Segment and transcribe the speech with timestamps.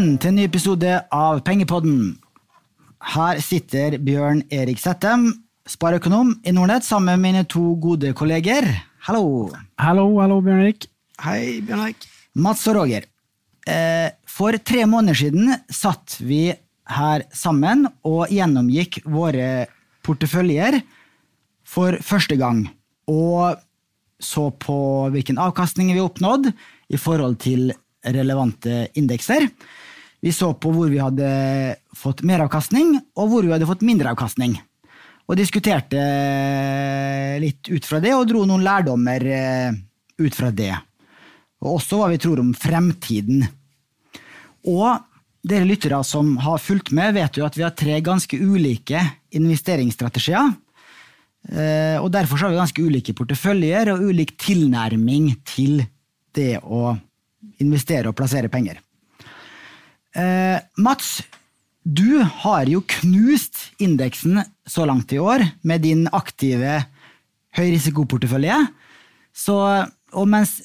[0.00, 1.96] Velkommen til en ny episode av Pengepodden.
[3.04, 5.26] Her sitter Bjørn Erik Settem,
[5.68, 8.64] spareøkonom i Nordnett, sammen med mine to gode kolleger.
[9.04, 9.50] Hallo.
[9.76, 10.86] Hallo, hallo, Bjørn Erik.
[11.20, 12.06] Hei, Bjørn Erik.
[12.32, 13.04] Mats og Roger.
[13.68, 16.46] Eh, For tre måneder siden satt vi
[16.96, 19.66] her sammen og gjennomgikk våre
[20.00, 20.78] porteføljer
[21.68, 22.64] for første gang.
[23.04, 23.60] Og
[24.16, 24.80] så på
[25.12, 26.54] hvilken avkastning vi har oppnådd
[26.88, 29.44] i forhold til relevante indekser.
[30.20, 31.28] Vi så på hvor vi hadde
[31.96, 34.58] fått meravkastning, og hvor vi hadde fått mindre avkastning.
[35.30, 36.00] Og diskuterte
[37.40, 39.70] litt ut fra det, og dro noen lærdommer eh,
[40.20, 40.74] ut fra det.
[41.62, 43.46] Og også hva vi tror om fremtiden.
[44.68, 44.98] Og
[45.46, 49.00] dere lyttere som har fulgt med, vet jo at vi har tre ganske ulike
[49.38, 50.52] investeringsstrategier.
[51.48, 55.84] Eh, Og derfor har vi ganske ulike porteføljer og ulik tilnærming til
[56.36, 56.98] det å
[57.62, 58.82] investere og plassere penger.
[60.16, 61.20] Eh, Mats,
[61.82, 66.80] du har jo knust indeksen så langt i år med din aktive
[67.56, 68.58] høyrisikoportefølje.
[69.34, 69.56] Så,
[70.12, 70.58] og mens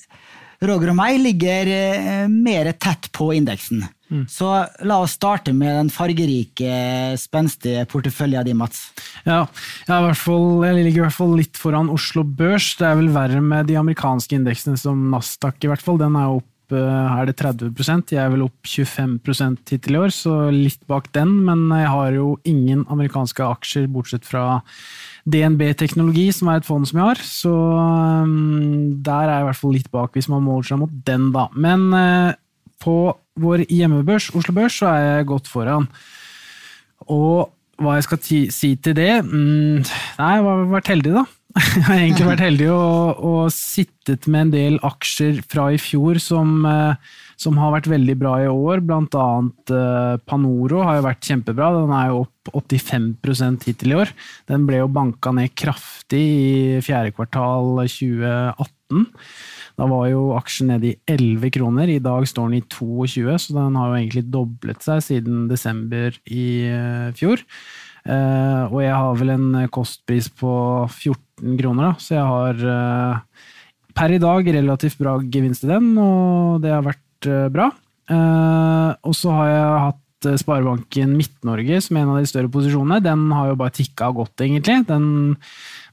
[0.65, 3.85] Roger og meg ligger eh, mer tett på indeksen.
[4.29, 4.47] Så
[4.85, 8.91] la oss starte med den fargerike, spenstige porteføljen din, Mats.
[9.25, 9.45] Ja,
[9.87, 12.75] jeg, hvert fall, jeg ligger i hvert fall litt foran Oslo Børs.
[12.79, 15.97] Det er vel verre med de amerikanske indeksene, som Nasdaq i hvert fall.
[16.01, 19.19] Den er opp eh, er det 30% Jeg er vel opp 25
[19.69, 21.33] hittil i år, så litt bak den.
[21.45, 24.61] Men jeg har jo ingen amerikanske aksjer, bortsett fra
[25.25, 27.21] DNB Teknologi, som er et fond som jeg har.
[27.21, 30.97] Så um, der er jeg i hvert fall litt bak, hvis man måler seg mot
[31.05, 31.47] den, da.
[31.53, 32.37] Men eh,
[32.81, 32.97] på
[33.41, 35.89] vår hjemmebørs, Oslo Børs, så er jeg godt foran.
[37.11, 38.21] Og hva jeg skal
[38.55, 41.25] si til det mm, Nei, jeg har vært heldig, da.
[41.55, 46.19] Jeg har egentlig vært heldig og, og sittet med en del aksjer fra i fjor
[46.19, 48.83] som, eh, som har vært veldig bra i år.
[48.83, 51.69] Blant annet eh, Panoro har jo vært kjempebra.
[51.77, 54.11] Den er jo opp 85 hittil i år.
[54.51, 59.07] Den ble jo banka ned kraftig i fjerde kvartal 2018.
[59.79, 63.55] Da var jo aksjen nede i 11 kroner, i dag står den i 22, så
[63.55, 67.43] den har jo egentlig doblet seg siden desember i eh, fjor.
[68.05, 70.51] Eh, og jeg har vel en kostpris på
[70.85, 73.43] 14 kroner, da, så jeg har eh,
[73.97, 77.71] per i dag relativt bra gevinst i den, og det har vært eh, bra.
[78.05, 80.01] Og så har jeg hatt
[80.37, 83.01] Sparebanken Midt-Norge som en av de større posisjonene.
[83.01, 84.83] Den har jo bare tikka godt, egentlig.
[84.89, 85.07] Den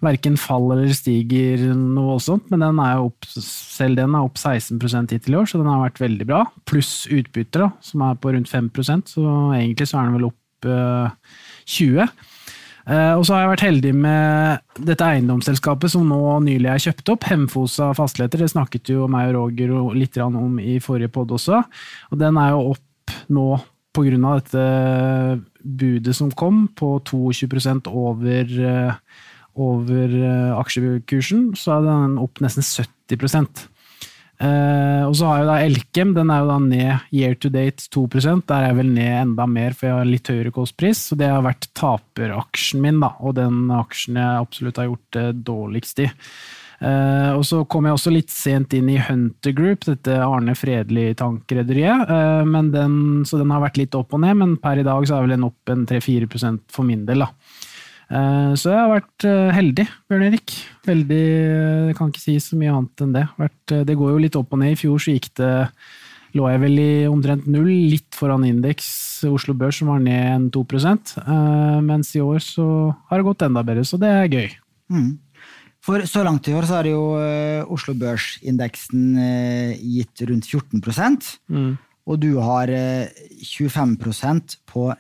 [0.05, 4.37] verken faller eller stiger noe voldsomt, men den er jo opp, selv den er opp
[4.37, 6.43] 16 hittil i år, så den har vært veldig bra.
[6.69, 9.25] Pluss utbytter, da, som er på rundt 5% så
[9.57, 11.33] egentlig så er den vel opp eh,
[11.67, 12.09] 20
[12.83, 17.13] Eh, og så har jeg vært heldig med dette eiendomsselskapet som nå nylig er kjøpt
[17.15, 18.43] opp, Hemfosa Fastligheter.
[18.43, 21.63] Det snakket jo meg og Roger litt om i forrige pod også.
[22.11, 23.47] Og den er jo opp nå
[23.93, 24.41] pga.
[24.41, 28.95] dette budet som kom, på 22% over, eh,
[29.55, 31.53] over eh, aksjekursen.
[31.55, 33.71] Så er den opp nesten 70
[34.43, 37.87] Eh, og så har jeg da Elkem, den er jo da ned year to date
[37.95, 41.05] 2 Der er jeg vel ned enda mer, for jeg har litt høyere kostpris.
[41.11, 45.29] Så det har vært taperaksjen min, da, og den aksjen jeg absolutt har gjort det
[45.47, 46.11] dårligst i.
[46.83, 52.11] Uh, og så kom jeg også litt sent inn i Hunter Group, dette Arne Fredli-tankrederiet.
[52.11, 55.29] Uh, så den har vært litt opp og ned, men per i dag så er
[55.29, 56.27] vel den opp en 3-4
[56.73, 57.23] for min del.
[57.23, 57.31] da.
[58.13, 60.55] Eh, Så jeg har vært eh, heldig, Bjørn Erik.
[60.87, 61.21] Veldig,
[61.89, 63.27] Jeg kan ikke si så mye annet enn det.
[63.41, 64.75] Eh, Det går jo litt opp og ned.
[64.77, 65.53] I fjor så gikk det
[66.33, 68.87] lå jeg vel i omtrent null, litt foran indeks
[69.29, 70.63] Oslo Børs, som var ned en 2
[71.21, 74.51] eh, Mens i år så har det gått enda bedre, så det er gøy.
[74.93, 75.19] Mm.
[75.83, 80.81] For så langt i år så har jo eh, Oslo Børs-indeksen eh, gitt rundt 14
[81.51, 81.77] Mm.
[82.07, 83.09] og du har eh,
[83.43, 84.95] 25% på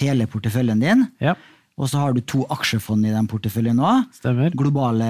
[0.00, 1.08] hele porteføljen din.
[1.20, 1.34] Ja,
[1.80, 3.90] Og så har du to aksjefond i den porteføljen nå.
[4.18, 4.52] stemmer.
[4.52, 5.08] Globale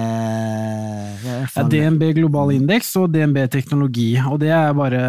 [1.27, 4.13] Ja, DNB Global Indeks og DNB Teknologi.
[4.23, 5.01] Og det er bare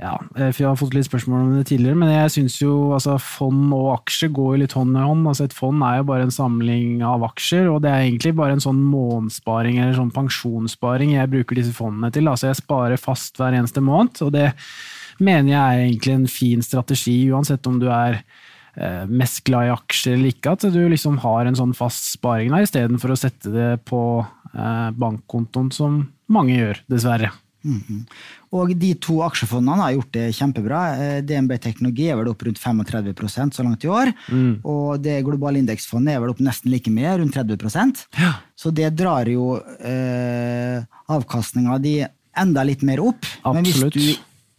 [0.00, 3.18] ja, for Jeg har fått litt spørsmål om det tidligere, men jeg syns jo altså,
[3.20, 5.26] fond og aksjer går litt hånd i hånd.
[5.28, 8.56] Altså, et fond er jo bare en samling av aksjer, og det er egentlig bare
[8.56, 12.30] en sånn månedssparing eller sånn pensjonssparing jeg bruker disse fondene til.
[12.32, 14.54] Altså, jeg sparer fast hver eneste måned, og det
[15.20, 18.49] mener jeg er egentlig en fin strategi, uansett om du er eh,
[19.10, 22.64] mest glad i aksjer eller ikke, at du liksom har en sånn fast sparing der,
[22.66, 24.02] istedenfor å sette det på
[24.54, 27.32] eh, bankkontoen, som mange gjør, dessverre.
[27.60, 28.04] Mhm.
[28.56, 30.78] Og de to aksjefondene har gjort det kjempebra.
[30.96, 34.12] Eh, DNB Teknologi er vel opp rundt 35% så langt i år.
[34.32, 34.54] Mm.
[34.64, 38.32] Og det globale indeksfondet er vel opp nesten like mye, rundt 30 Ja.
[38.56, 42.00] Så det drar jo eh, avkastninga di
[42.36, 43.28] enda litt mer opp.
[43.44, 44.02] Men hvis du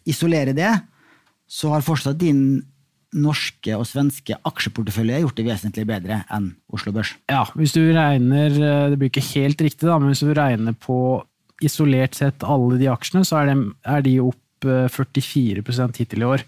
[0.05, 0.71] isolerer det,
[1.51, 2.61] så har fortsatt din
[3.11, 7.15] norske og svenske aksjeportefølje gjort det vesentlig bedre enn Oslo Børs.
[7.31, 11.19] Ja, hvis du regner Det blir ikke helt riktig, da, men hvis du regner på
[11.61, 15.61] isolert sett alle de aksjene, så er de, er de opp 44
[15.97, 16.45] hittil i år.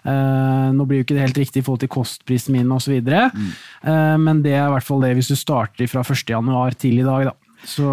[0.00, 3.50] Uh, nå blir jo ikke det helt riktig i forhold til kostprisen min osv., mm.
[3.84, 7.06] uh, men det er i hvert fall det hvis du starter fra 1.1 til i
[7.06, 7.28] dag.
[7.28, 7.34] da.
[7.68, 7.84] Så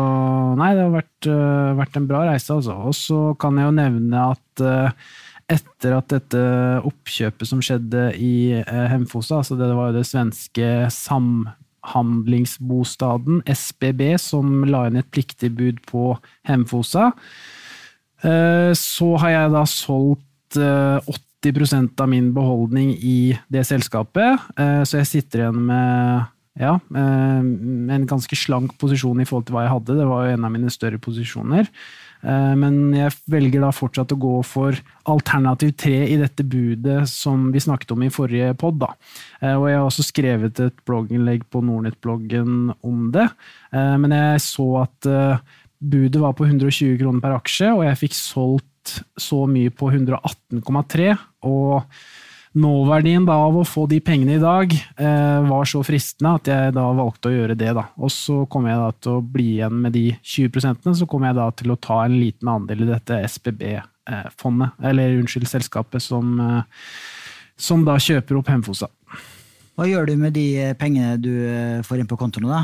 [0.56, 2.78] nei, det har vært, uh, vært en bra reise, altså.
[2.88, 5.10] Og så kan jeg jo nevne at uh,
[5.52, 6.42] etter at dette
[6.88, 14.88] oppkjøpet som skjedde i Hemfosa, altså det var jo det svenske samhandlingsbostaden, SBB, som la
[14.90, 16.18] inn et pliktig bud på
[16.50, 17.12] Hemfosa,
[18.18, 25.02] så har jeg da solgt 80 80 av min beholdning i det selskapet, eh, så
[25.02, 26.26] jeg sitter igjen med
[26.58, 27.42] ja, eh,
[27.96, 29.98] en ganske slank posisjon i forhold til hva jeg hadde.
[30.00, 31.70] Det var jo en av mine større posisjoner.
[32.24, 34.78] Eh, men jeg velger da fortsatt å gå for
[35.10, 38.84] alternativ tre i dette budet som vi snakket om i forrige pod.
[39.42, 43.30] Og jeg har også skrevet et blogginnlegg på Nordnett-bloggen om det.
[43.72, 45.08] Men jeg så at
[45.80, 51.12] budet var på 120 kroner per aksje, og jeg fikk solgt så mye på 118,3,
[51.48, 51.84] og
[52.58, 56.74] nåverdien da av å få de pengene i dag eh, var så fristende at jeg
[56.76, 57.70] da valgte å gjøre det.
[57.78, 57.88] da.
[58.02, 61.40] Og så kommer jeg da til å bli igjen med de 20% så kommer jeg
[61.40, 66.38] da til å ta en liten andel i dette SBB-fondet, eh, eller unnskyld, selskapet som,
[66.40, 66.86] eh,
[67.58, 68.90] som da kjøper opp Hemfosa.
[69.78, 72.64] Hva gjør du med de pengene du eh, får inn på kontoen da?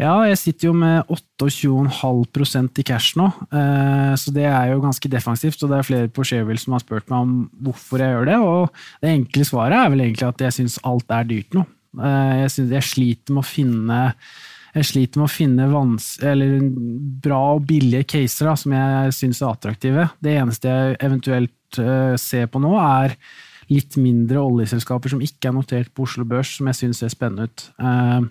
[0.00, 5.10] Ja, jeg sitter jo med 28,5% i cash nå, eh, så det er jo ganske
[5.12, 5.60] defensivt.
[5.60, 7.34] Og det er flere på Shareville som har spurt meg om
[7.66, 11.12] hvorfor jeg gjør det, og det enkle svaret er vel egentlig at jeg syns alt
[11.12, 11.66] er dyrt nå.
[12.00, 14.00] Eh, jeg, synes, jeg sliter med å finne
[14.70, 15.68] jeg sliter med å finne
[17.20, 20.08] bra og billige caser da, som jeg syns er attraktive.
[20.22, 23.16] Det eneste jeg eventuelt uh, ser på nå, er
[23.66, 27.50] litt mindre oljeselskaper som ikke er notert på Oslo Børs, som jeg syns ser spennende
[27.50, 27.66] ut.
[27.82, 28.30] Uh,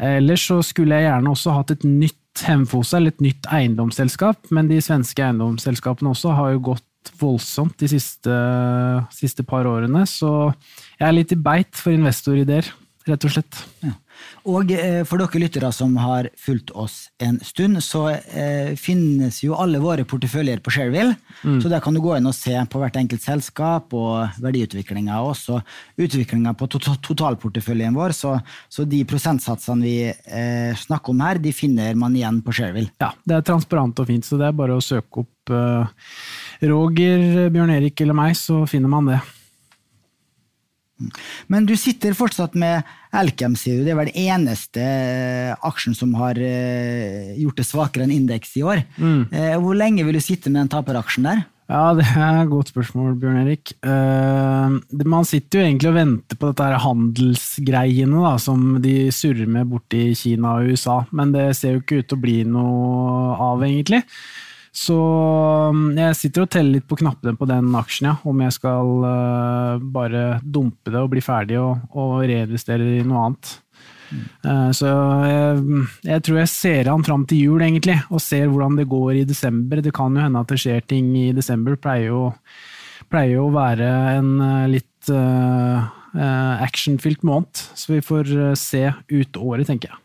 [0.00, 2.16] Ellers så skulle jeg gjerne også hatt et nytt
[2.46, 7.88] Hemfosa, eller et nytt eiendomsselskap, men de svenske eiendomsselskapene også har jo gått voldsomt de
[7.90, 8.36] siste,
[9.12, 10.52] siste par årene, så
[11.00, 12.70] jeg er litt i beit for investorideer,
[13.08, 13.60] rett og slett.
[13.84, 13.92] Ja.
[14.48, 19.56] Og eh, for dere lyttere som har fulgt oss en stund, så eh, finnes jo
[19.58, 21.16] alle våre porteføljer på Shareville.
[21.44, 21.58] Mm.
[21.60, 25.34] Så der kan du gå inn og se på hvert enkelt selskap og verdiutviklinga, og
[25.34, 25.60] også
[26.00, 28.16] utviklinga på to totalporteføljen vår.
[28.16, 28.36] Så,
[28.72, 32.94] så, de prosentsatsene vi eh, snakker om her, de finner man igjen på Shareville.
[33.02, 36.08] Ja, det er transparent og fint, så det er bare å søke opp eh,
[36.70, 39.20] Roger, Bjørn Erik eller meg, så finner man det.
[41.50, 42.86] Men du sitter fortsatt med
[43.16, 43.86] Elkem, sier du.
[43.86, 48.52] Det er vel den eneste eh, aksjen som har eh, gjort det svakere enn indeks
[48.60, 48.84] i år.
[49.00, 49.22] Mm.
[49.30, 51.42] Eh, hvor lenge vil du sitte med den taperaksjen der?
[51.70, 53.76] Ja, Det er et godt spørsmål, Bjørn Erik.
[53.86, 59.70] man sitter jo egentlig og venter på dette her handelsgreiene da, som de surrer med
[59.70, 63.62] borti Kina og USA, men det ser jo ikke ut til å bli noe av,
[63.62, 64.02] egentlig.
[64.70, 64.96] Så
[65.70, 68.18] um, jeg sitter og teller litt på knappene på den aksjen, ja.
[68.26, 73.26] Om jeg skal uh, bare dumpe det og bli ferdig og, og reinvestere i noe
[73.26, 73.56] annet.
[74.10, 74.72] Mm.
[74.74, 75.58] Så jeg,
[76.02, 79.26] jeg, tror jeg ser an fram til jul, egentlig, og ser hvordan det går i
[79.28, 79.78] desember.
[79.84, 81.78] Det kan jo hende at det skjer ting i desember.
[81.78, 82.24] Pleier jo,
[83.10, 85.86] pleier å være en uh, litt uh,
[86.16, 87.62] uh, actionfylt måned.
[87.78, 90.02] Så vi får se ut året, tenker jeg.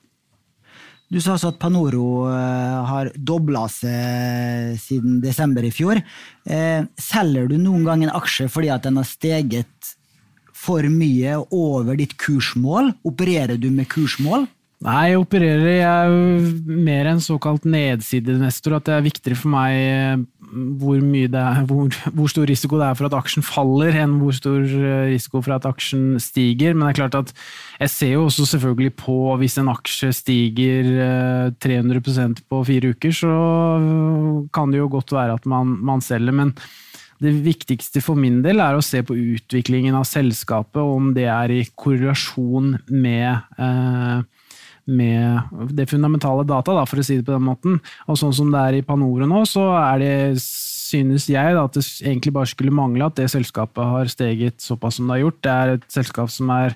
[1.13, 6.01] Du sa også at Panoro eh, har dobla seg siden desember i fjor.
[6.49, 9.93] Eh, selger du noen gang en aksje fordi at den har steget
[10.65, 12.95] for mye over ditt kursmål?
[13.05, 14.47] Opererer du med kursmål?
[14.83, 18.75] Nei, jeg opererer jeg mer en såkalt nedsidenestor.
[18.75, 20.23] At det er viktigere for meg eh,
[20.81, 24.59] hvor, er, hvor, hvor, stor risiko det er for at aksjen faller, enn hvor stor
[24.59, 26.75] eh, risiko for at aksjen stiger.
[26.75, 27.33] Men det er klart at
[27.79, 30.91] jeg ser jo også selvfølgelig på hvis en aksje stiger
[31.63, 33.35] 300 eh, på fire uker, så
[34.53, 36.35] kan det jo godt være at man, man selger.
[36.35, 36.57] men
[37.23, 41.53] det viktigste for min del er å se på utviklingen av selskapet, om det er
[41.53, 44.19] i korrelasjon med eh,
[44.85, 47.81] med det fundamentale data, da, for å si det på den måten.
[48.05, 50.15] Og sånn som det er i Panora nå, så er det,
[50.85, 54.99] synes jeg, da, at det egentlig bare skulle mangle at det selskapet har steget såpass
[54.99, 55.39] som det har gjort.
[55.41, 56.75] Det er et selskap som er,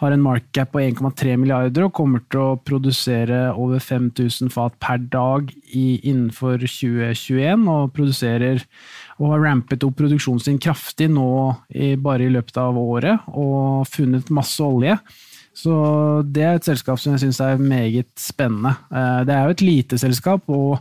[0.00, 5.04] har en markup på 1,3 milliarder og kommer til å produsere over 5000 fat per
[5.12, 8.64] dag i, innenfor 2021, og produserer
[9.20, 11.28] og har rampet opp produksjonen sin kraftig nå
[11.70, 14.98] i, bare i løpet av året og funnet masse olje.
[15.54, 15.74] Så
[16.34, 18.74] det er et selskap som jeg syns er meget spennende.
[18.90, 20.80] Eh, det er jo et lite selskap og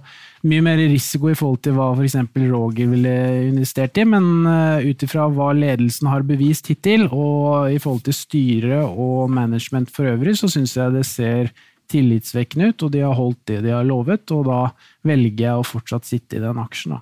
[0.49, 2.15] mye mer risiko i forhold til hva f.eks.
[2.49, 3.13] Roger ville
[3.51, 8.17] investert i, men eh, ut ifra hva ledelsen har bevist hittil, og i forhold til
[8.17, 11.53] styre og management for øvrig, så syns jeg det ser
[11.93, 14.61] tillitsvekkende ut, og de har holdt det de har lovet, og da
[15.05, 16.97] velger jeg å fortsatt sitte i den aksjen.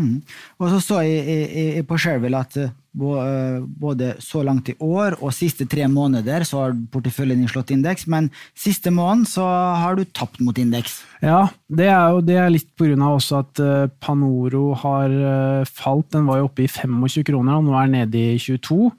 [0.00, 0.16] Mm.
[0.58, 5.66] Og så står jeg, på Sherville at Eh, både så langt i år og siste
[5.66, 9.44] tre måneder så har porteføljen din slått indeks, men siste måned så
[9.80, 11.00] har du tapt mot indeks.
[11.24, 12.94] Ja, det er jo det er litt pga.
[12.94, 16.10] også at eh, Panoro har eh, falt.
[16.12, 18.90] Den var jo oppe i 25 kroner, og nå er den nede i 22.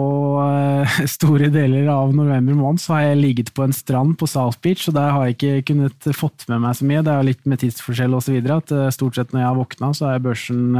[0.00, 4.60] Og store deler av november måned så har jeg ligget på en strand på South
[4.62, 7.04] Beach, og der har jeg ikke kunnet fått med meg så mye.
[7.04, 8.40] Det er jo litt med tidsforskjell osv.
[8.56, 10.78] at stort sett når jeg har våkna, så er børsen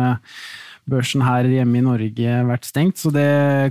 [0.90, 3.30] børsen her hjemme i Norge vært stengt, så det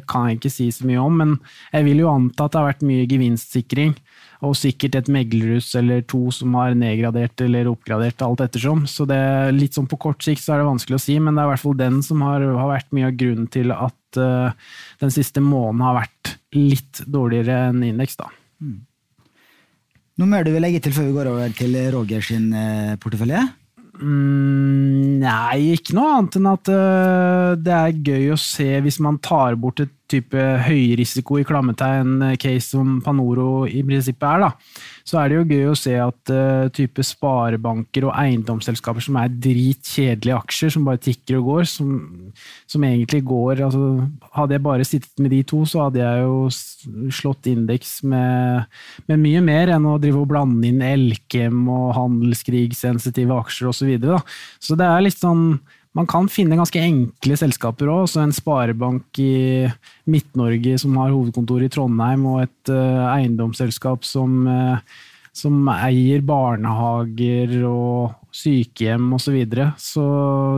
[0.09, 1.19] kan jeg ikke si så mye om.
[1.21, 1.35] Men
[1.73, 3.95] jeg vil jo anta at det har vært mye gevinstsikring,
[4.47, 8.85] og sikkert et meglerhus eller to som har nedgradert eller oppgradert, alt ettersom.
[8.88, 9.19] Så det
[9.57, 11.53] litt sånn på kort sikt så er det vanskelig å si, men det er i
[11.53, 15.43] hvert fall den som har, har vært mye av grunnen til at uh, den siste
[15.43, 18.31] måneden har vært litt dårligere enn indeks, da.
[18.63, 18.79] Mm.
[20.19, 23.43] Noe mer du vil legge til før vi går over til Roger sin uh, portefølje?
[24.00, 29.20] Mm, nei, ikke noe annet enn at uh, det er gøy å se hvis man
[29.24, 34.50] tar bort et type høyrisiko i klammetegn eh, som Panoro i prinsippet er, da,
[35.08, 39.32] så er det jo gøy å se at uh, type sparebanker og eiendomsselskaper som er
[39.32, 41.96] dritkjedelige aksjer, som bare tikker og går, som,
[42.70, 43.88] som egentlig går altså,
[44.36, 48.70] Hadde jeg bare sittet med de to, så hadde jeg jo slått indeks med,
[49.10, 53.80] med mye mer enn å drive og blande inn Elkem og handelskrigssensitive aksjer osv.
[53.80, 54.22] Så, videre,
[54.62, 55.44] så det er litt sånn
[55.98, 58.10] man kan finne ganske enkle selskaper òg.
[58.22, 59.65] En sparebank i
[60.10, 64.77] Midt-Norge som har hovedkontor i Trondheim, og et uh, eiendomsselskap som, uh,
[65.34, 69.25] som, eier barnehager og sykehjem osv.
[69.25, 69.72] Så, videre.
[69.81, 70.05] så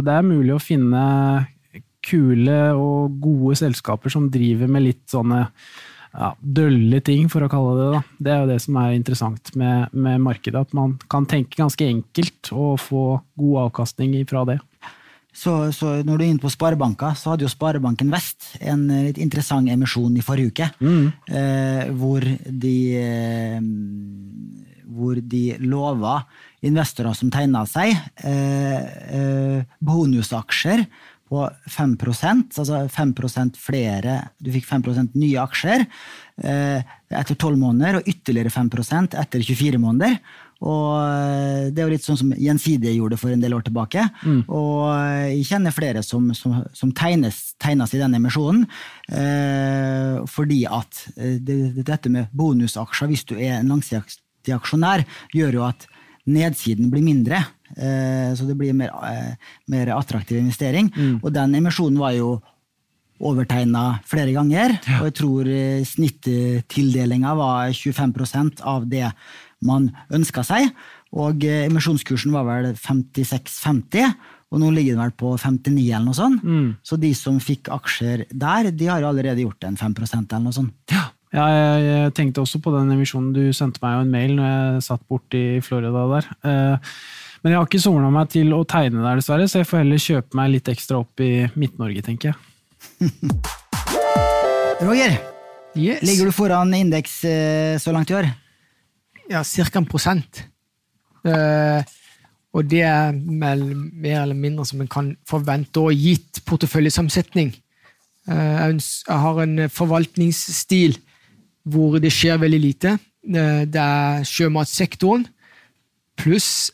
[0.05, 1.05] det er mulig å finne
[2.01, 7.75] kule og gode selskaper som driver med litt sånne ja, dølle ting, for å kalle
[7.77, 8.01] det det.
[8.25, 10.65] Det er jo det som er interessant med, med markedet.
[10.67, 13.05] At man kan tenke ganske enkelt og få
[13.39, 14.57] god avkastning fra det.
[15.31, 19.05] Så, så, når du er inne på sparebanker, så hadde jo Sparebanken Vest en eh,
[19.07, 20.67] litt interessant emisjon i forrige uke.
[20.83, 21.05] Mm.
[21.31, 22.27] Eh, hvor
[22.65, 23.61] de eh,
[24.91, 26.17] hvor de lova
[26.67, 27.95] investorer som tegna seg,
[28.27, 28.81] eh,
[29.15, 30.83] eh bonusaksjer
[31.31, 35.85] på 5% altså 5% flere Du fikk 5 nye aksjer
[36.43, 40.17] eh, etter 12 måneder, og ytterligere 5% etter 24 måneder.
[40.61, 44.05] Og eh, det er jo litt sånn som Gjensidige gjorde for en del år tilbake.
[44.21, 44.43] Mm.
[44.45, 48.67] Og eh, jeg kjenner flere som, som, som tegnes, tegnes, i den emisjonen.
[49.09, 55.59] Eh, fordi at eh, det, dette med bonusaksjer, hvis du er en langsiktig aksjonær, gjør
[55.59, 55.89] jo at
[56.29, 57.41] nedsiden blir mindre.
[57.73, 60.93] Eh, så det blir mer, eh, mer attraktiv investering.
[60.93, 61.19] Mm.
[61.23, 62.35] Og den emisjonen var jo
[63.21, 64.77] overtegna flere ganger.
[64.85, 65.01] Ja.
[65.01, 65.49] Og jeg tror
[65.85, 69.11] snittildelinga var 25% av det
[69.65, 70.69] man ønska seg.
[71.11, 74.13] Og eh, emisjonskursen var vel 56,50,
[74.51, 76.43] og nå ligger den vel på 59 eller noe sånt.
[76.43, 76.69] Mm.
[76.83, 80.77] Så de som fikk aksjer der, de har allerede gjort en 5% eller noe sånt.
[80.91, 81.09] Ja.
[81.31, 81.45] Ja,
[81.79, 83.31] jeg, tenkte også på den emisjonen.
[83.31, 86.27] Du sendte meg jo en mail når jeg satt borte i Florida der.
[86.43, 86.91] Eh,
[87.41, 90.03] men jeg har ikke somla meg til å tegne der, dessverre, så jeg får heller
[90.03, 93.07] kjøpe meg litt ekstra opp i Midt-Norge, tenker jeg.
[94.81, 95.15] Roger,
[95.77, 96.03] yes.
[96.03, 98.29] ligger du foran indeks eh, så langt i år?
[99.31, 99.79] Ja, ca.
[99.79, 100.43] en prosent.
[101.25, 101.81] Uh,
[102.51, 107.53] og det er mer eller mindre som en kan forvente, og gitt porteføljesamsetning.
[108.27, 110.97] Uh, jeg har en forvaltningsstil
[111.63, 112.97] hvor det skjer veldig lite.
[113.27, 115.27] Uh, det er sjømatsektoren
[116.21, 116.69] pluss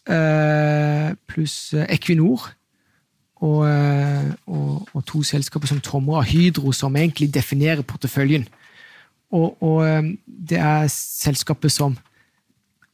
[1.28, 1.54] plus
[1.88, 2.50] Equinor.
[3.38, 3.62] Og,
[4.50, 8.48] og, og, to selskaper som Tomra og Hydro, som egentlig definerer porteføljen.
[9.32, 11.96] Og, og det er selskapet som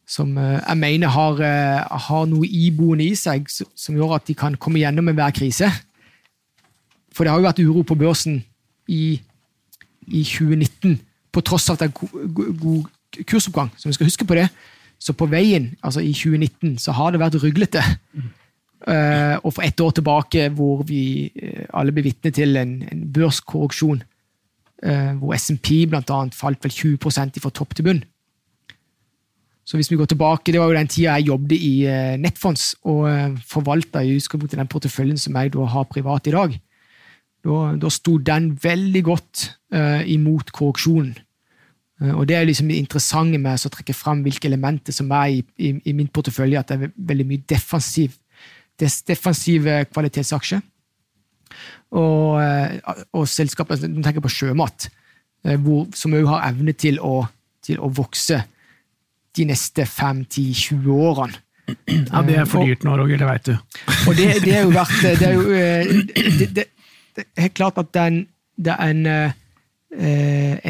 [0.08, 4.36] som eh, jeg mener har, eh, har, noe iboende i seg som gjør at de
[4.38, 5.70] kan komme gjennom enhver krise.
[7.14, 8.42] For det har jo vært uro på børsen
[8.92, 9.20] i,
[10.08, 11.00] i 2019,
[11.34, 12.88] på tross av at det er god,
[13.30, 13.72] kursoppgang.
[13.78, 14.48] Så vi skal huske på det.
[15.00, 17.84] Så på veien, altså i 2019, så har det vært ryglete.
[18.14, 18.32] Mm.
[18.84, 23.04] Uh, og for ett år tilbake, hvor vi uh, alle ble vitne til en, en
[23.16, 24.02] børskorreksjon,
[24.84, 26.18] uh, hvor SMP bl.a.
[26.36, 26.98] falt vel 20
[27.40, 28.02] fra topp til bunn.
[29.64, 32.76] Så hvis vi går tilbake, Det var jo den tida jeg jobbet i uh, Nettfonds
[32.84, 36.58] og uh, forvalta i utgangspunktet den porteføljen som jeg da har privat i dag.
[37.44, 41.16] Da, da sto den veldig godt uh, imot korreksjonen.
[42.02, 45.38] Uh, og Det er liksom det interessante med å trekke fram hvilke elementer som er
[45.38, 46.60] i, i, i min portefølje.
[46.60, 48.16] At det er veldig mye defensiv,
[48.80, 50.64] defensive kvalitetsaksjer.
[51.94, 54.90] Og, uh, og selskapet nå tenker på sjømat,
[55.46, 57.22] eh, hvor, som òg har evne til å,
[57.64, 58.40] til å vokse
[59.38, 61.40] de neste 5-10-20 årene.
[61.88, 63.54] Ja, Det er for dyrt nå, Roger, det veit du.
[64.08, 65.44] Og det, det er jo vært Det er jo
[66.40, 66.66] det, det,
[67.16, 68.20] det helt klart at det er en,
[68.60, 69.06] det er en,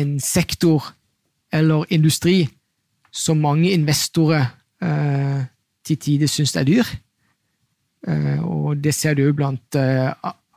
[0.03, 0.91] en sektor
[1.53, 2.43] eller industri
[3.13, 4.48] som mange investorer
[4.82, 5.41] eh,
[5.86, 6.88] til tider syns er dyr.
[8.08, 10.10] Eh, og det ser du jo blant eh,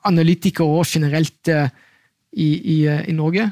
[0.08, 1.68] analytikere og generelt eh,
[2.32, 3.50] i, i, eh, i, Norge.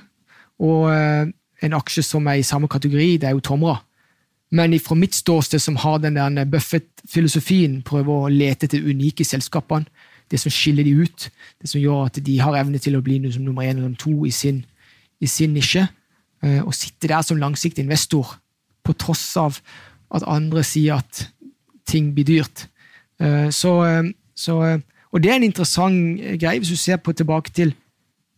[0.64, 1.26] Og eh,
[1.64, 3.76] en aksje som er i samme kategori, det er jo Tomra.
[4.52, 9.86] Men fra mitt ståsted, som har den der Buffett-filosofien, prøver å lete etter unike selskapene.
[10.30, 11.28] Det som skiller de ut,
[11.60, 14.24] det som gjør at de har evne til å bli nummer én eller nummer to
[14.26, 14.64] i sin,
[15.20, 15.84] i sin nisje.
[16.42, 18.36] Eh, å sitte der som langsiktig investor,
[18.84, 19.60] på tross av
[20.14, 21.28] at andre sier at
[21.88, 22.66] ting blir dyrt.
[23.20, 24.80] Eh, så, eh, så,
[25.12, 27.74] og det er en interessant greie, hvis du ser på tilbake til,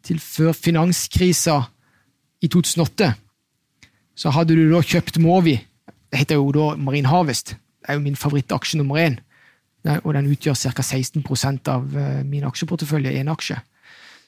[0.03, 1.63] til før finanskrisa
[2.43, 3.13] i 2008.
[4.17, 5.59] Så hadde du da kjøpt Movi.
[6.17, 7.55] Heter jo da Marine Harvest.
[7.55, 9.21] Det er jo min favorittaksje nummer én.
[10.03, 10.83] Og den utgjør ca.
[10.83, 11.85] 16% av
[12.27, 13.61] min aksjeportefølje, én aksje.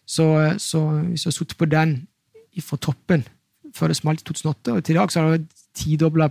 [0.09, 0.25] Så,
[0.63, 0.81] så
[1.11, 1.99] hvis jeg har sittet på den
[2.65, 3.27] fra toppen
[3.77, 5.45] før det smalt i 2008, og til i dag så har du
[5.77, 6.31] tidobla,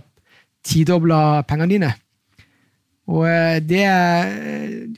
[0.66, 1.92] tidobla pengene dine.
[3.08, 3.84] Og, eh, det,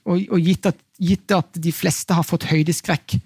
[0.02, 3.19] og, og gitt, at, gitt, at, de fleste har fått høydeskrekk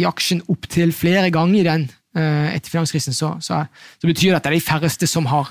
[0.00, 3.58] i aksjen opptil flere ganger i den etter finanskrisen, så, så,
[4.00, 5.50] så, betyr det at det er de færreste som har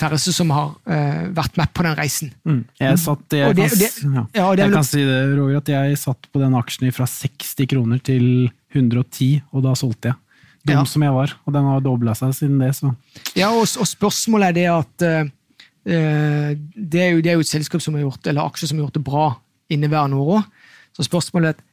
[0.00, 2.32] færreste som har uh, vært med på den reisen.
[2.48, 2.62] Mm.
[2.80, 6.00] Jeg, satt, jeg, det, kan, det, ja, ja, jeg kan si det, Roger, at jeg
[6.00, 8.26] satt på den aksjen fra 60 kroner til
[8.72, 10.18] 110, og da solgte jeg
[10.62, 10.84] dum ja.
[10.86, 11.34] som jeg var.
[11.46, 12.72] Og den har dobla seg siden det.
[12.78, 12.92] Så.
[13.38, 15.32] Ja, og, og, spørsmålet er det at uh,
[15.82, 18.86] det, er jo, det, er jo, et selskap som har gjort, eller aksjer som har
[18.86, 19.26] gjort det bra
[19.72, 20.48] inneværende år òg.
[20.92, 21.68] Så spørsmålet er at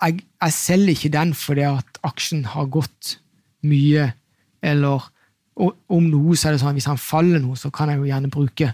[0.00, 3.18] jeg, jeg selger ikke den fordi at aksjen har gått
[3.68, 4.06] mye,
[4.64, 5.10] eller
[5.60, 8.32] om noe så er det sånn hvis han faller noe, så kan jeg jo gjerne
[8.32, 8.72] bruke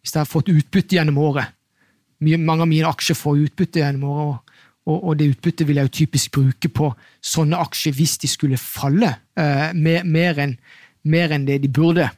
[0.00, 1.52] Hvis jeg har fått utbytte gjennom året
[2.24, 5.94] Mange av mine aksjer får utbytte gjennom året, og, og, det utbyttet vil jeg jo
[5.98, 6.90] typisk bruke på
[7.24, 10.56] sånne aksjer hvis de skulle falle uh, mer, mer enn
[11.04, 12.08] en det de burde.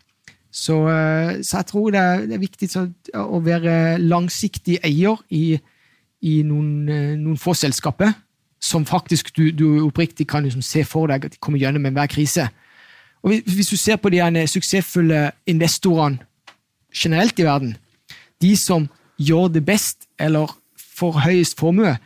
[0.50, 2.70] Så, uh, så jeg tror det er, det er viktig
[3.22, 5.58] å være langsiktig eier i,
[6.26, 8.14] i noen, uh, noen, få selskaper,
[8.58, 12.10] som faktisk du, du oppriktig kan liksom se for deg at de kommer gjennom enhver
[12.10, 12.48] krise.
[13.22, 16.18] Og hvis, du ser på de suksessfulle investorene
[16.94, 17.76] generelt i verden,
[18.42, 20.52] de som gjør det best eller
[20.96, 21.96] får høyest formue,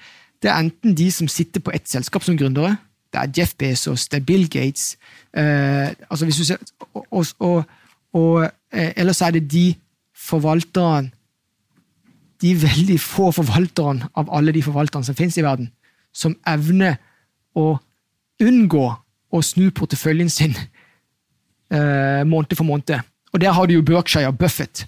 [0.43, 2.77] det er enten de som sitter på ett selskap som gründere.
[3.13, 4.97] Det er Jeff Bezos, det er Bill Gates
[5.35, 6.57] eh, altså hvis du ser,
[6.95, 7.65] og, og,
[8.13, 9.75] og eh, Eller så er det de
[10.15, 11.11] forvalterne
[12.41, 15.73] De veldig få forvalterne av alle de forvalterne som finnes i verden,
[16.13, 16.97] som evner
[17.55, 17.81] å
[18.41, 18.87] unngå
[19.31, 20.55] å snu porteføljen sin
[21.73, 23.01] eh, måned for måned.
[23.33, 24.87] Og der har du jo Berkshire Buffett.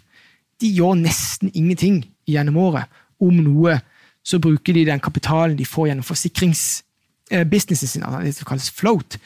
[0.60, 2.90] De gjør nesten ingenting gjennom året
[3.22, 3.78] om noe
[4.22, 9.18] så bruker de den kapitalen de får gjennom forsikringsbusinessen sin, altså det som kalles float,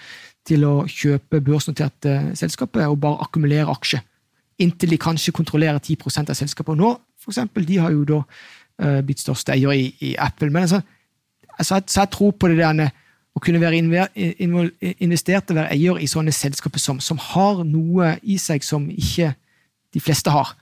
[0.46, 4.04] til å kjøpe børsnoterte selskaper og bare akkumulere aksjer.
[4.62, 6.78] Inntil de kanskje kontrollerer 10 av selskapet.
[6.78, 10.48] Nå, for eksempel, de har jo da uh, blitt største eier i, i, Apple.
[10.54, 10.80] Men altså,
[11.58, 12.94] altså, så jeg tror på det der
[13.36, 13.82] å kunne være
[15.04, 19.34] investert og være eier i sånne selskaper som, som, har noe i seg som ikke
[19.92, 20.54] de fleste har.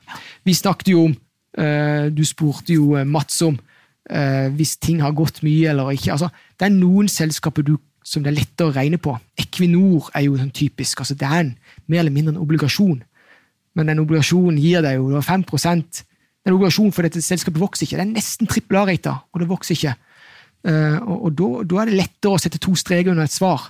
[0.46, 5.42] Vi snakket jo om uh, Du spurte jo Mats om uh, hvis ting har gått
[5.46, 6.16] mye eller ikke.
[6.16, 9.14] Altså, det er noen selskaper du, som det er lettere å regne på.
[9.38, 11.04] Equinor er jo sånn typisk.
[11.04, 11.54] Altså, det er en,
[11.86, 12.98] mer eller mindre en obligasjon.
[13.74, 16.02] Men den obligasjonen gir deg jo 5%
[16.44, 17.96] Den obligasjonen for dette selskapet vokser ikke.
[17.96, 19.94] Det er nesten trippel A-rata, og det vokser ikke.
[20.64, 23.68] Uh, og, da, er det lettere å sette to streker under et svar.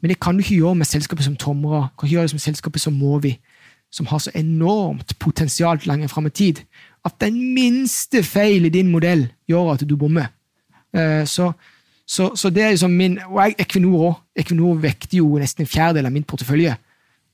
[0.00, 2.44] Men det kan du ikke gjøre med selskapet som Tomra, kan ikke gjøre det med
[2.44, 3.36] selskapet som Movi,
[3.90, 6.60] som har så enormt potensial lenger fram i tid
[7.08, 10.30] at den minste feil i din modell gjør at du bommer.
[10.92, 11.52] Eh, så,
[12.06, 14.18] så, så, det er liksom min Og jeg, Equinor òg.
[14.38, 16.74] Equinor vekter jo nesten en fjerdedel av min portefølje.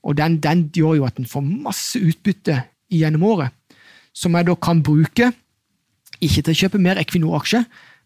[0.05, 2.59] Og den, den gjør jo at en får masse utbytte
[2.93, 3.55] gjennom året,
[4.13, 5.31] som jeg da kan bruke,
[6.21, 7.65] ikke til å kjøpe mer Equinor-aksjer,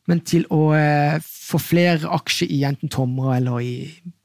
[0.09, 3.73] men til å eh, få flere aksjer i enten Tomra eller i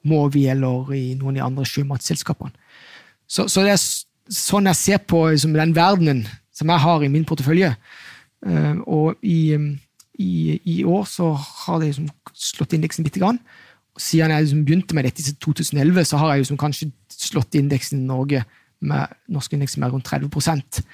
[0.08, 2.54] Movi eller i noen av de andre sjømatselskapene.
[3.28, 3.84] Så, så, det er
[4.32, 7.72] sånn jeg ser på liksom, den verdenen som jeg har i min portefølje.
[8.44, 9.56] Uh, og i,
[10.20, 13.40] i, i, år så har det liksom slått indeksen bitte grann.
[13.96, 18.02] siden jeg liksom begynte med dette i 2011, så har jeg liksom kanskje slått indeksen
[18.02, 18.44] i Norge
[18.84, 20.84] med norsk indeks med rundt 30%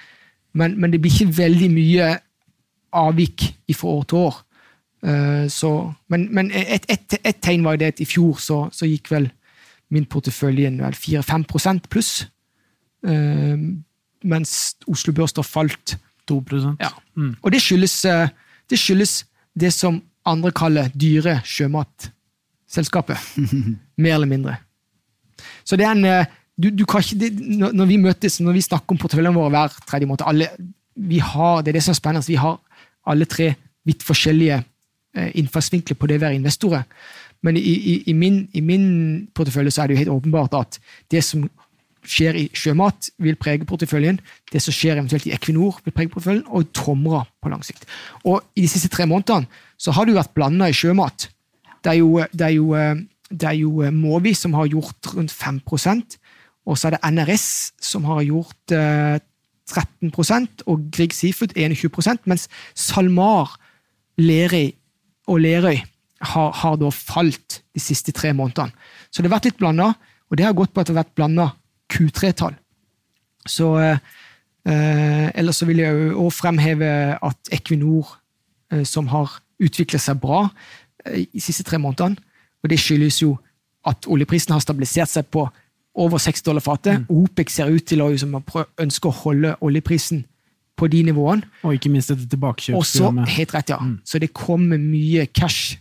[0.53, 2.13] men, men det blir ikke veldig mye
[2.97, 4.39] avvik fra år til år.
[5.01, 8.59] Uh, så, men, men et, et, et, tegn var jo det at i fjor så,
[8.73, 9.31] så gikk vel
[9.91, 11.47] min portefølje 4-5
[11.89, 12.27] pluss.
[13.07, 13.57] Uh,
[14.21, 15.97] mens Oslo Børs da falt
[16.29, 16.43] 2
[16.79, 16.91] ja.
[17.17, 17.37] mm.
[17.43, 18.29] Og det skyldes, uh,
[18.71, 19.25] det skyldes
[19.59, 23.17] det som andre kaller dyre sjømatselskapet.
[24.03, 24.57] Mer eller mindre.
[25.65, 26.27] Så det er en
[26.61, 27.31] du, du kan ikke, det,
[27.73, 30.51] når, vi møtes, når vi snakker om porteføljene våre hver tredje måned alle,
[31.01, 32.29] vi har, Det er det som er spennende.
[32.29, 32.59] Vi har
[33.09, 33.55] alle tre
[33.89, 34.67] vidt forskjellige eh,
[35.15, 36.85] innfallsvinkler på det å være investorer.
[37.43, 38.85] Men i, i, i, min, i, min,
[39.35, 40.79] portefølje så er det jo helt åpenbart at
[41.11, 41.49] det som
[42.07, 44.21] skjer i sjømat, vil prege porteføljen.
[44.53, 47.85] Det som skjer eventuelt i Equinor, vil prege porteføljen, og Tomra på lang sikt.
[48.25, 49.49] Og I de siste tre månedene
[49.81, 51.29] så har det jo vært blanda i sjømat.
[51.85, 55.13] Det er jo, det er jo, eh, det er jo Mowi Movi som har gjort
[55.17, 56.21] rundt 5%
[56.69, 57.47] og så er det NRS
[57.83, 59.19] som har gjort eh,
[59.71, 60.11] 13
[60.67, 63.57] og Grieg Seafood 21% mens SalMar,
[64.19, 64.73] Lerøy
[65.29, 65.81] og Lerøy
[66.21, 68.73] har, har, da falt de siste tre månedene.
[69.11, 69.93] Så det har vært litt blanda,
[70.31, 71.51] og det har gått på at det har vært blanda
[71.91, 72.57] Q3-tall.
[73.49, 78.17] Så eh, Ellers så vil jeg òg fremheve at Equinor,
[78.73, 80.45] eh, som har utvikla seg bra
[81.07, 82.21] eh, de siste tre månedene,
[82.61, 83.35] og det skyldes jo
[83.89, 85.47] at oljeprisen har stabilisert seg på
[86.01, 87.01] over 6 dollar fatet.
[87.01, 87.07] Mm.
[87.09, 88.37] OPEC ser ut til å liksom,
[88.85, 90.23] ønske å holde oljeprisen
[90.81, 91.47] på de nivåene.
[91.63, 93.29] Og ikke minst dette tilbakekjøpsprogrammet.
[93.37, 93.79] Helt rett, ja.
[93.85, 93.99] Mm.
[94.05, 95.79] Så det kommer mye cash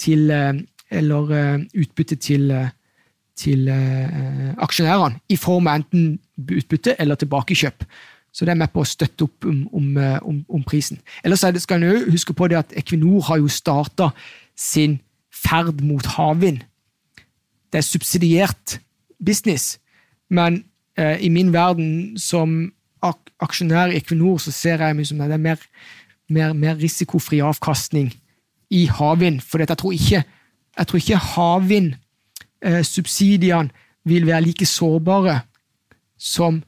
[0.00, 2.70] til eh, Eller eh, utbytte til, eh,
[3.36, 7.84] til aksjonærene i form av enten utbytte eller tilbakekjøp.
[8.32, 9.90] Så det er med på å støtte opp om, om,
[10.22, 10.96] om, om prisen.
[11.24, 14.10] Ellers skal en huske på det at Equinor har jo starta
[14.56, 14.96] sin
[15.28, 16.64] ferd mot havvind.
[17.68, 18.78] Det er subsidiert
[19.24, 19.78] business.
[20.30, 20.64] Men
[20.98, 25.38] eh, i min verden som ak aksjonær i Equinor så ser jeg liksom det er
[25.42, 25.56] mer,
[26.28, 28.14] mer, mer risikofri avkastning
[28.70, 29.40] i havvind.
[29.40, 30.24] For jeg tror ikke,
[30.78, 33.74] jeg ikke havvindsubsidiene eh,
[34.08, 35.40] vil være like sårbare
[36.18, 36.62] som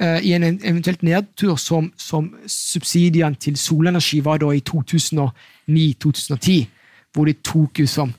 [0.00, 6.66] eh, i en eventuelt nedtur som, som subsidiene til solenergi var da i 2009-2010,
[7.12, 8.12] hvor de tok, som,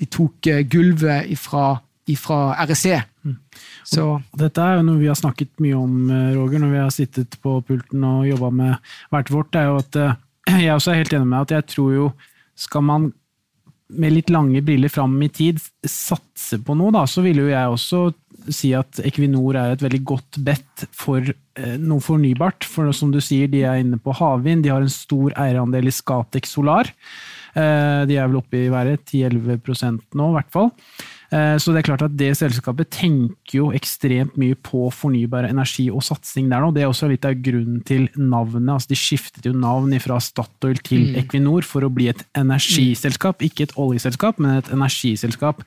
[0.00, 3.02] de tok eh, gulvet fra ifra REC.
[3.22, 3.36] Mm.
[4.38, 7.38] Dette er jo noe vi har snakket mye om, eh, Roger, når vi har sittet
[7.42, 9.56] på pulten og jobba med hvert vårt.
[9.56, 10.16] er jo at eh,
[10.64, 12.12] Jeg også er helt enig med at jeg tror jo
[12.58, 13.10] skal man
[13.88, 17.72] med litt lange briller fram i tid satse på noe, da, så vil jo jeg
[17.72, 18.00] også
[18.52, 22.66] si at Equinor er et veldig godt bet for eh, noe fornybart.
[22.68, 25.94] For som du sier, de er inne på havvind, de har en stor eierandel i
[25.94, 26.90] Scatec Solar.
[27.58, 30.68] De er vel oppe i været 10-11% nå, i hvert fall.
[31.28, 35.88] Eh, så det er klart at det selskapet tenker jo ekstremt mye på fornybar energi
[35.92, 36.70] og satsing der nå.
[36.72, 38.70] Det er også litt av grunnen til navnet.
[38.72, 41.18] altså De skiftet jo navn fra Statoil til mm.
[41.22, 43.44] Equinor for å bli et energiselskap.
[43.44, 45.60] Ikke et oljeselskap, men et energiselskap.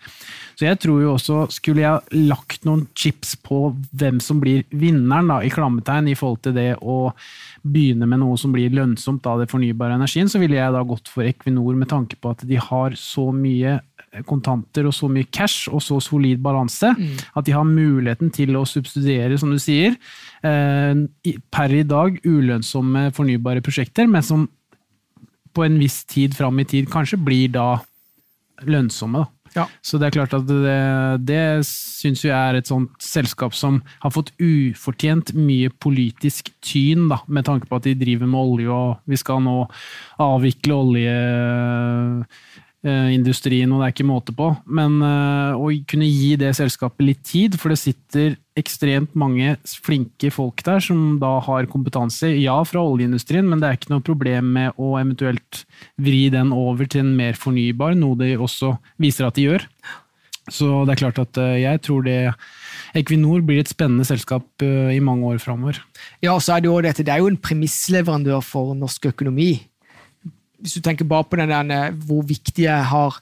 [0.57, 5.29] Så jeg tror jo også, skulle jeg lagt noen chips på hvem som blir vinneren,
[5.29, 7.13] da, i klammetegn, i forhold til det å
[7.61, 11.09] begynne med noe som blir lønnsomt av det fornybare energien, så ville jeg da gått
[11.11, 13.77] for Equinor med tanke på at de har så mye
[14.27, 17.11] kontanter og så mye cash og så solid balanse mm.
[17.39, 19.95] at de har muligheten til å subsidiere, som du sier,
[20.43, 24.49] eh, per i dag ulønnsomme fornybare prosjekter, men som
[25.51, 27.69] på en viss tid fram i tid kanskje blir da
[28.67, 29.23] lønnsomme.
[29.23, 29.41] Da.
[29.55, 29.65] Ja.
[29.83, 30.75] Så det er klart at det,
[31.27, 37.19] det syns jeg er et sånt selskap som har fått ufortjent mye politisk tyn, da,
[37.27, 39.57] med tanke på at de driver med olje og vi skal nå
[40.23, 41.17] avvikle olje
[42.89, 44.47] industrien, og det er ikke måte på.
[44.65, 50.31] Men uh, å kunne gi det selskapet litt tid, for det sitter ekstremt mange flinke
[50.33, 54.49] folk der som da har kompetanse, ja, fra oljeindustrien, men det er ikke noe problem
[54.57, 55.63] med å eventuelt
[56.01, 59.67] vri den over til en mer fornybar, noe de også viser at de gjør.
[60.51, 62.19] Så det er klart at uh, jeg tror det
[62.97, 65.77] Equinor blir et spennende selskap i mange år framover.
[66.19, 67.05] Ja, så er det jo dette.
[67.07, 69.53] Det er jo en premissleverandør for norsk økonomi
[70.61, 73.21] hvis du tenker bare på den der, eh, hvor viktig jeg har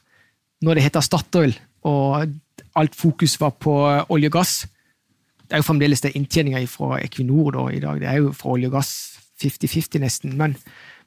[0.62, 2.28] når det heter Statoil, og
[2.76, 4.66] alt fokus var på eh, olje og gass
[5.48, 8.00] Det er jo fremdeles det inntjeninga fra Equinor da, i dag.
[8.00, 10.36] Det er jo fra olje og gass 50-50, nesten.
[10.38, 10.54] Men,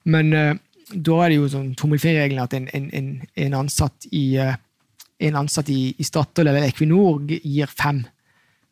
[0.03, 0.55] men uh,
[0.91, 5.95] da er det jo sånn tommelfingerregelen at en, en, en, ansatt i en ansatt i,
[5.95, 8.03] i Statoil eller Equinor gir fem,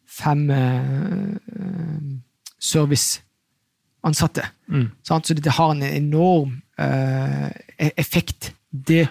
[0.03, 1.39] fem uh,
[4.01, 4.47] serviceansatte.
[4.67, 4.89] Mm.
[5.03, 7.49] Så dette har en enorm uh,
[7.97, 8.53] effekt.
[8.71, 9.07] Det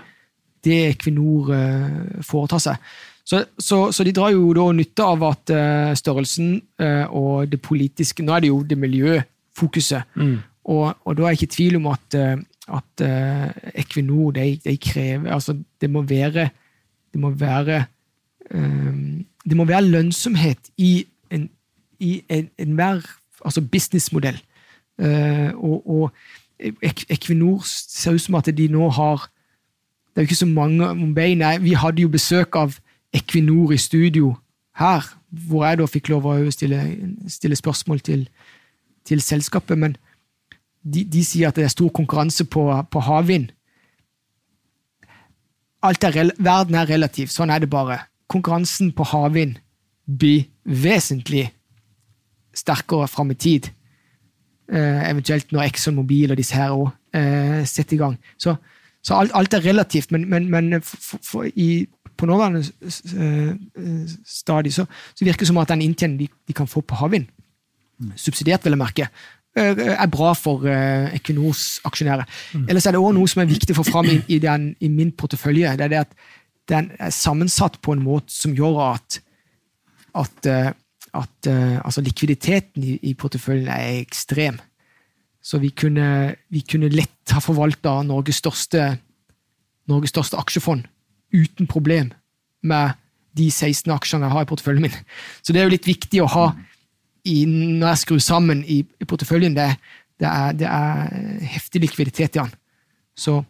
[0.64, 2.90] det Equinor eh, foretar seg.
[3.24, 7.60] Så, så, så, de drar jo da nytte av at uh, størrelsen uh, og det
[7.62, 10.16] politiske Nå er det jo det miljøfokuset.
[10.18, 10.40] Mm.
[10.72, 13.04] Og, og, da er jeg ikke i tvil om at, uh, at
[13.84, 16.48] Equinor de, de, krever altså Det må være
[17.12, 17.84] Det må være,
[18.50, 21.48] det må være lønnsomhet i en,
[21.98, 23.00] i en, enhver
[23.44, 24.38] altså businessmodell.
[25.00, 26.12] Og, og
[27.08, 29.28] Equinor ser ut som at de nå har
[30.10, 31.56] Det er jo ikke så mange om beina.
[31.58, 32.80] Vi hadde jo besøk av
[33.14, 34.34] Equinor i studio
[34.74, 36.80] her, hvor jeg da fikk lov å stille,
[37.30, 38.24] stille spørsmål til,
[39.06, 39.78] til, selskapet.
[39.78, 39.96] Men
[40.82, 43.52] de, de, sier at det er stor konkurranse på, på havvind.
[45.82, 48.00] verden er relativ, sånn er det bare.
[48.26, 49.60] Konkurransen på havvind
[50.06, 51.52] blir vesentlig
[52.54, 53.70] sterkere fram i tid.
[54.70, 58.12] Eh, eventuelt når Exxon Mobil og disse her òg eh, setter i gang.
[58.38, 58.54] Så,
[59.02, 64.72] så alt, alt, er relativt, men, men, men for, for i, på nåværende eh, stadie
[64.72, 67.26] så, så, virker det som at den inntjeningen de, de, kan få på havvind,
[68.14, 69.08] subsidiert, vil jeg merke,
[69.56, 70.62] er bra for
[71.10, 72.22] Equinors aksjonærer.
[72.54, 72.68] Mm.
[72.70, 74.88] Ellers er det også noe som er viktig å få fram i, i, den, i,
[74.88, 75.72] min portefølje.
[75.76, 76.14] det er det at
[76.70, 79.18] Den er sammensatt på en måte som gjør at,
[80.14, 80.50] at
[81.16, 84.60] at uh, altså likviditeten i, i, porteføljen er ekstrem.
[85.42, 88.92] Så vi kunne, vi kunne lett ha forvalta Norges største,
[89.88, 90.84] Norges største aksjefond
[91.32, 92.10] uten problem
[92.66, 92.98] med
[93.38, 94.98] de 16 aksjene jeg har i porteføljen min.
[95.42, 96.46] Så det er jo litt viktig å ha
[97.24, 99.54] i, når jeg skrur sammen i, i porteføljen.
[99.56, 99.68] Det,
[100.20, 102.54] det, er, det, er, heftig likviditet i den.
[103.16, 103.40] Så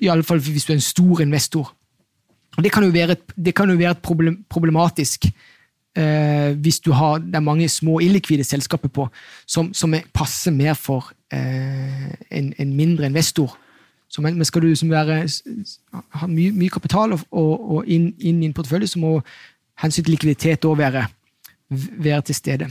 [0.00, 1.72] i alle fall hvis du er en stor investor.
[2.54, 5.26] Og Det kan jo være, det kan jo være et problem, problematisk
[5.94, 9.04] hvis du har det er mange små illikvide selskaper på,
[9.46, 13.56] som, som passer mer for eh, en, en, mindre investor.
[14.08, 15.20] Så, men, men skal du være,
[16.18, 19.16] ha mye, mye kapital og, og, og inn, inn, i en portefølje, så må
[19.82, 21.06] hensyn til likviditet òg være,
[21.70, 22.70] være til stede.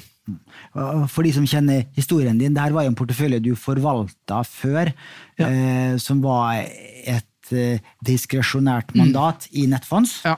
[1.12, 4.93] For de som kjenner historien din, det her var jo en portefølje du forvalta før,
[5.39, 5.49] ja.
[5.49, 9.57] eh, som var et eh, diskresjonært mandat mm.
[9.59, 10.21] i nettfonds.
[10.23, 10.38] Ja.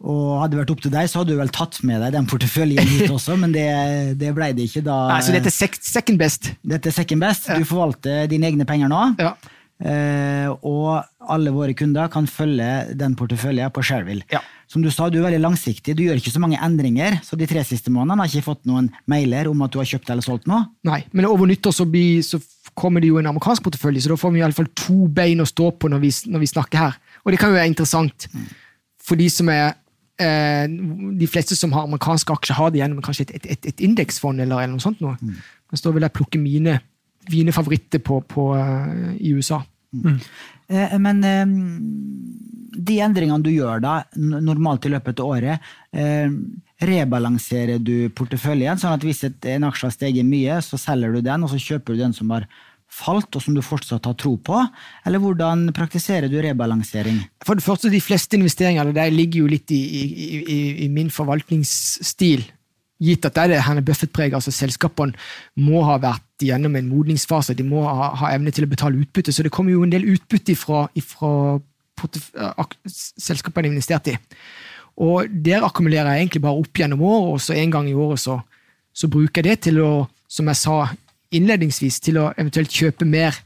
[0.00, 2.28] Og hadde det vært opp til deg, så hadde du vel tatt med deg den
[2.30, 3.68] porteføljen hit også, men det,
[4.20, 4.98] det ble det ikke da.
[5.12, 6.52] Nei, Så dette er second best?
[6.64, 7.50] Dette er second best.
[7.52, 9.02] Du forvalter dine egne penger nå.
[9.20, 9.34] Ja.
[9.80, 11.00] Eh, og
[11.32, 14.24] alle våre kunder kan følge den porteføljen på Shareville.
[14.32, 14.40] Ja.
[14.70, 15.96] Som du sa, du er veldig langsiktig.
[15.98, 18.90] Du gjør ikke så mange endringer, så de tre siste månedene har ikke fått noen
[19.10, 20.68] mailer om at du har kjøpt eller solgt noe.
[20.86, 22.38] Nei, men over nyttår så, blir, så
[22.78, 25.42] kommer det jo en amerikansk portefølje, så da får vi i alle fall to bein
[25.42, 26.98] å stå på når vi, når vi snakker her.
[27.24, 28.46] Og det kan jo være interessant mm.
[29.10, 29.74] for de som er
[30.20, 30.66] eh,
[31.20, 34.40] de fleste som har amerikanske aksjer, har det gjennom kanskje et, et, et, et indeksfond
[34.40, 35.02] eller, eller, noe sånt.
[35.04, 35.16] Noe.
[35.20, 35.42] Mm.
[35.72, 36.78] Mens da vil jeg plukke mine,
[37.30, 39.62] mine favoritter på, på, uh, i USA.
[39.90, 40.18] Mm.
[40.70, 41.46] Eh, men eh,
[42.80, 46.30] de endringene du gjør da, normalt i løpet av året, eh,
[46.80, 48.78] rebalanserer du porteføljen?
[48.78, 51.96] sånn at hvis en aksje har steget mye, så selger du den, og så kjøper
[51.96, 52.46] du den som har
[52.90, 54.60] falt, og som du fortsatt har tro på?
[55.06, 57.20] Eller hvordan praktiserer du rebalansering?
[57.46, 61.10] For det første, De fleste investeringene der ligger jo litt i, i, i, i min
[61.10, 62.44] forvaltningsstil.
[63.00, 64.36] Gitt at det er det her Buffett-preget.
[64.36, 65.16] Altså selskapene
[65.56, 67.56] må ha vært gjennom en modningsfase.
[67.56, 69.32] De må ha, ha, evne til å betale utbytte.
[69.32, 71.60] Så det kommer jo en del utbytte fra, selskapene
[72.90, 74.20] selskapene investerte i.
[75.00, 78.20] Og der akkumulerer jeg egentlig bare opp gjennom året, og så en gang i året
[78.20, 78.40] så,
[78.92, 79.92] så bruker jeg det til å,
[80.28, 80.76] som jeg sa
[81.34, 83.36] innledningsvis til å eventuelt kjøpe mer.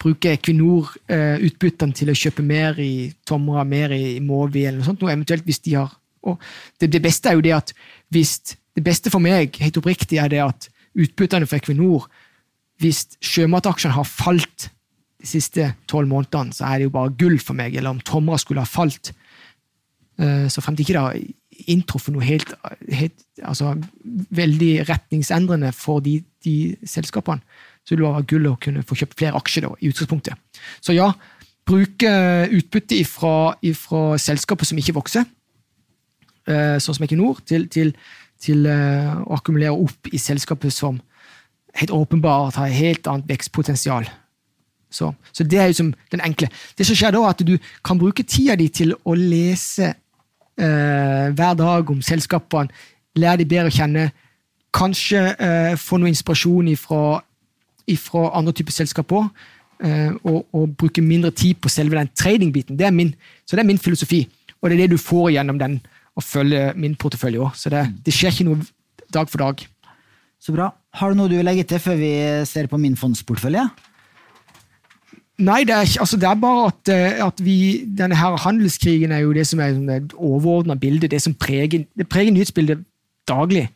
[0.00, 5.00] Bruke Equinor-utbyttene eh, til å kjøpe mer i Tomra, mer i Movi eller noe sånt.
[5.02, 5.94] Noe eventuelt hvis de har
[6.26, 6.40] og
[6.80, 7.74] det, det, beste er jo det at
[8.10, 8.40] hvis
[8.76, 12.08] Det beste for meg, helt oppriktig, er det at utbyttene for Equinor
[12.82, 14.66] Hvis sjømataksjene har falt
[15.16, 17.72] de siste tolv månedene, så er det jo bare gull for meg.
[17.72, 19.14] Eller om Tomra skulle ha falt,
[20.20, 21.22] eh, så frem ikke det
[21.70, 22.52] inntruffet noe helt,
[22.92, 23.72] helt altså,
[24.36, 27.42] veldig retningsendrende for de de selskapene,
[27.84, 30.62] så det det være gull å kunne få kjøpt flere aksjer da, i utgangspunktet.
[30.84, 31.10] Så ja,
[31.66, 32.12] bruke
[32.54, 35.26] utbytte fra selskaper som ikke vokser,
[36.46, 37.94] eh, sånn som Equinor, til, til,
[38.42, 41.00] til eh, å akkumulere opp i selskaper som
[41.76, 44.08] helt åpenbart har helt annet vekstpotensial.
[44.90, 46.48] Så, så, det er jo som den enkle.
[46.78, 49.92] Det som skjer da, er at du kan bruke tida di til å lese
[50.60, 52.72] eh, hver dag om selskapene,
[53.16, 54.10] lære de bedre å kjenne,
[54.76, 57.20] Kanskje eh, få noe inspirasjon ifra,
[57.88, 59.28] ifra andre typer selskaper.
[59.84, 62.76] Eh, og, og, bruke mindre tid på selve den trading-biten.
[62.78, 63.14] Det er min,
[63.44, 64.26] så det er min filosofi.
[64.60, 65.78] Og det er det du får gjennom den
[66.16, 67.56] å følge min portefølje òg.
[67.56, 68.68] Så det, det, skjer ikke noe
[69.12, 69.64] dag for dag.
[70.40, 70.70] Så bra.
[70.96, 72.12] Har du noe du vil legge til før vi
[72.48, 73.66] ser på min fondsportefølje?
[75.38, 79.18] Nei, det er, altså det er bare at, eh, at vi, denne her handelskrigen er
[79.26, 81.10] jo det som er det overordna bildet.
[81.10, 82.84] Det som preger, det preger nyhetsbildet
[83.28, 83.68] daglig.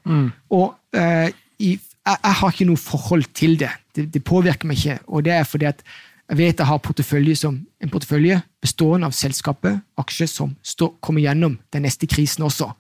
[0.50, 1.70] Og uh, i,
[2.06, 3.70] jeg, jeg har ikke noe forhold til det.
[3.96, 4.08] det.
[4.14, 4.98] Det påvirker meg ikke.
[5.06, 5.84] Og det er fordi at
[6.30, 11.24] jeg vet jeg har portefølje som, en portefølje bestående av selskapet, aksjer som står, kommer
[11.24, 12.70] gjennom den neste krisen også.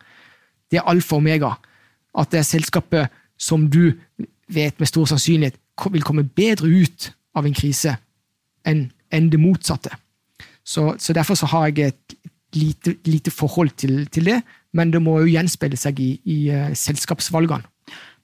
[0.70, 1.56] Det er alfa og omega.
[2.14, 3.92] At det er selskapet som du
[4.48, 5.58] vet med stor sannsynlighet
[5.90, 7.96] vil komme bedre ut av en krise
[8.66, 9.90] enn en det motsatte.
[10.64, 12.16] Så, så Derfor så har jeg et
[12.54, 14.40] lite, lite forhold til, til det,
[14.72, 17.66] men det må jo gjenspeile seg i, i uh, selskapsvalgene.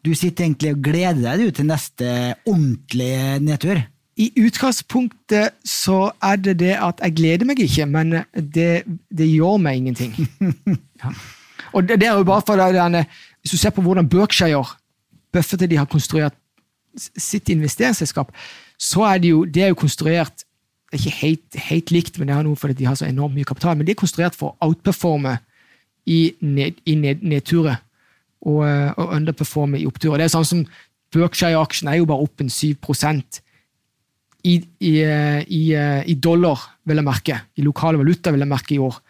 [0.06, 2.08] Du sitter egentlig og gleder deg du, til neste
[2.46, 3.80] ordentlige nedtur.
[4.16, 9.58] I utgangspunktet så er det det at jeg gleder meg ikke, men det, det gjør
[9.62, 10.14] meg ingenting.
[10.96, 11.10] Ja.
[11.76, 13.02] Og det, det er jo bare for denne,
[13.42, 14.64] Hvis du ser på hvordan Berkshire,
[15.32, 16.32] Buffett de har konstruert
[16.96, 18.32] sitt investeringsselskap,
[18.76, 20.46] så er det jo, det er jo konstruert
[20.86, 23.34] det er ikke helt, helt likt, men det er noe fordi de har så enormt
[23.34, 25.34] mye kapital, men det er konstruert for å outperforme
[26.06, 27.80] i, ned, i ned, nedturer
[28.46, 30.22] og, eh, og underperforme i oppturer.
[30.22, 30.62] Det er sånn som
[31.14, 32.76] Berkshire-aksjen er jo bare opp en 7
[34.46, 37.40] i, i, eh, i, eh, i dollar, vil jeg merke.
[37.58, 39.00] I lokale valuta, vil jeg merke i år.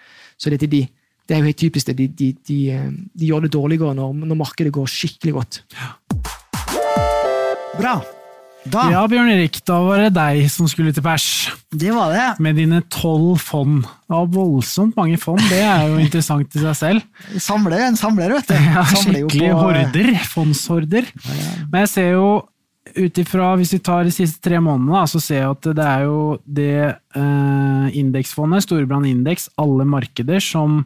[0.41, 0.87] Så dette, de,
[1.29, 1.99] det er jo helt typisk det.
[1.99, 2.33] De, de,
[3.13, 5.65] de gjør det dårligere når, når markedet går skikkelig godt.
[7.77, 8.01] Bra.
[8.73, 11.27] Da, Ja, Bjørn Erik, da var det deg som skulle til pers.
[11.71, 12.25] det var det.
[12.43, 13.83] Med dine tolv fond.
[13.85, 17.07] Det var voldsomt mange fond, det er jo interessant i seg selv.
[17.49, 18.55] Samler, en samler, vet du.
[18.75, 20.11] Ja, skikkelig på- horder.
[20.33, 21.09] Fondshorder.
[21.71, 22.29] Men jeg ser jo
[22.97, 26.05] ut ifra, hvis vi tar de siste tre månedene, så ser jeg at det er
[26.07, 26.69] jo det
[27.19, 30.85] eh, indeksfondet, Storebrand Indeks, alle markeder, som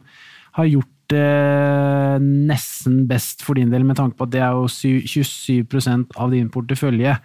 [0.57, 4.67] har gjort det nesten best for din del, med tanke på at det er jo
[4.67, 7.17] 27% av din portefølje.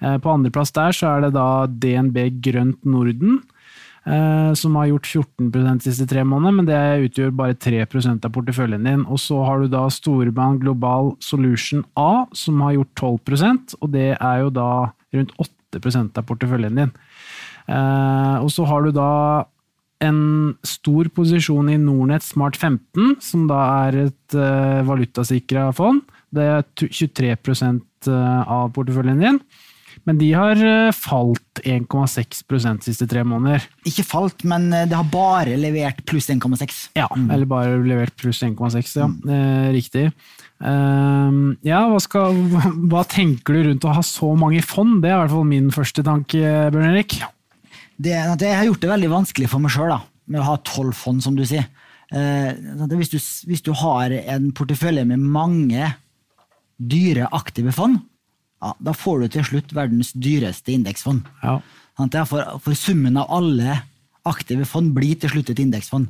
[0.00, 3.40] Eh, på andreplass der så er det da DNB Grønt Norden,
[4.04, 8.34] eh, som har gjort 14 de siste tre månedene, men det utgjør bare 3% av
[8.36, 9.06] porteføljen din.
[9.06, 14.10] Og så har du da Storebrand Global Solution A, som har gjort 12% og det
[14.16, 14.70] er jo da
[15.14, 15.32] rundt
[15.72, 16.92] 8% av porteføljen din.
[17.70, 19.10] Eh, og så har du da
[20.04, 20.20] en
[20.66, 26.02] stor posisjon i Nordnett Smart 15, som da er et uh, valutasikra fond.
[26.30, 29.40] Det er 23% av porteføljen din.
[30.08, 33.66] Men de har eh, falt 1,6 de siste tre måneder.
[33.88, 36.78] Ikke falt, men eh, det har bare levert pluss 1,6.
[36.98, 39.10] Ja, eller bare levert pluss 1,6, ja.
[39.30, 40.08] Eh, riktig.
[40.60, 42.36] Uh, ja, hva, skal,
[42.92, 44.98] hva tenker du rundt å ha så mange fond?
[45.04, 46.40] Det er i hvert fall min første tanke,
[46.72, 47.20] Bjørn Erik.
[48.00, 49.96] Det, at jeg har gjort det veldig vanskelig for meg sjøl
[50.30, 51.66] med å ha tolv fond, som du sier.
[52.14, 52.54] Eh,
[52.94, 53.18] hvis, du,
[53.50, 55.92] hvis du har en portefølje med mange
[56.80, 58.00] dyre, aktive fond,
[58.60, 61.28] ja, da får du til slutt verdens dyreste indeksfond.
[61.44, 61.60] Ja.
[62.00, 63.82] Er For, for summen av alle
[64.28, 66.08] aktive fond blir til slutt et indeksfond.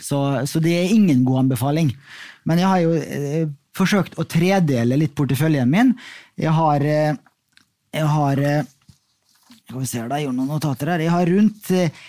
[0.00, 1.92] Så, så det er ingen god anbefaling.
[2.48, 5.94] Men jeg har jo eh, forsøkt å tredele litt porteføljen min.
[6.40, 7.16] Jeg har, eh,
[7.96, 8.74] jeg har eh,
[9.68, 11.02] Skal vi se, da, gjorde noen notater her.
[11.04, 12.02] Jeg har rundt eh,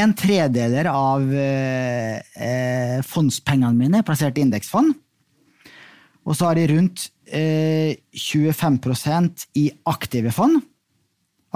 [0.00, 4.94] en tredeler av eh, eh, fondspengene mine plassert i indeksfond.
[6.24, 10.62] Og så har jeg rundt eh, 25% i aktive fond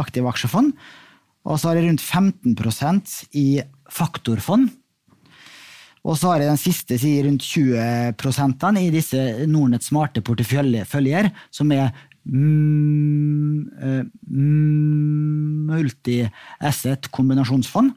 [0.01, 0.75] aktive aksjefond.
[1.47, 3.47] Og så har jeg rundt 15% i
[3.93, 4.69] faktorfond.
[6.07, 11.73] Og så har jeg den siste si, rundt 20% i disse Nordnett smarte porteføljer, som
[11.75, 11.91] er
[15.71, 17.95] multi-asset kombinasjonsfond.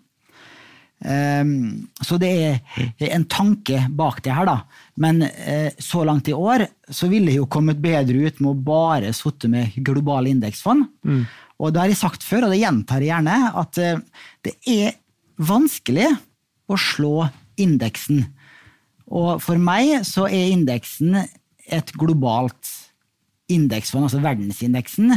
[1.05, 4.57] Ehm, så det er en tanke bak det her, da.
[4.99, 8.63] Men eh, så langt i år så ville jeg jo kommet bedre ut med å
[8.69, 10.89] bare sitte med globale indeksfond.
[11.59, 14.01] Og det har jeg sagt før, og det gjentar jeg gjerne, at eh,
[14.45, 14.99] det er
[15.39, 16.09] vanskelig
[16.69, 18.25] å slå indeksen.
[19.09, 21.15] Og for meg så er indeksen
[21.69, 22.88] et globalt
[23.51, 25.15] indeksfond, altså verdensindeksen.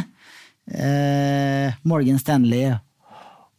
[0.73, 2.73] Eh, Morgan Stanley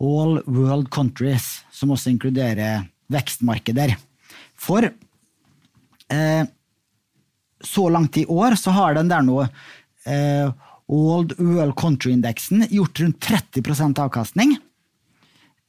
[0.03, 3.95] All World Countries, som også inkluderer vekstmarkeder.
[4.57, 6.43] For eh,
[7.63, 10.51] så langt i år så har den der nå eh,
[10.91, 14.57] Old World Country-indeksen gjort rundt 30% avkastning.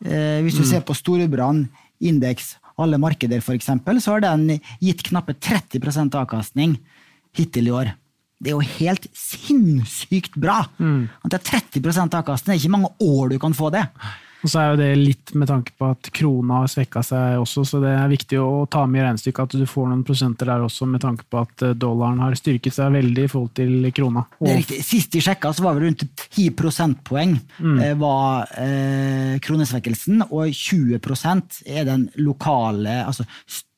[0.05, 1.69] Eh, hvis du ser på Storebrand
[2.03, 6.75] indeks alle markeder, eksempel, så har den gitt knappe 30% avkastning
[7.37, 7.93] hittil i år.
[8.45, 10.61] Det er jo helt sinnssykt bra!
[11.25, 13.87] At det er 30% avkastning, det er ikke mange år du kan få det.
[14.45, 17.65] Og så er jo det litt med tanke på at krona har svekka seg også,
[17.65, 20.67] så det er viktig å ta med i regnestykket at du får noen prosenter der
[20.67, 24.27] også, med tanke på at eh, dollaren har styrket seg veldig i forhold til krona.
[24.37, 24.81] Det er riktig.
[24.85, 27.79] Sist de sjekka, så var det rundt 10 prosentpoeng mm.
[28.03, 31.01] var eh, kronesvekkelsen, og 20
[31.65, 33.25] er den lokale, altså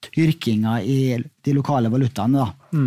[0.07, 2.47] styrkinga i de lokale valutaene.
[2.47, 2.81] da.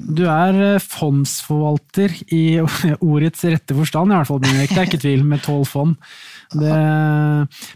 [0.00, 2.44] Du er eh, fondsforvalter i
[3.10, 4.74] ordets rette forstand, i hvert fall, Benedikt.
[4.74, 5.96] Det er ikke tvil, med tolv fond.
[6.46, 6.74] Det,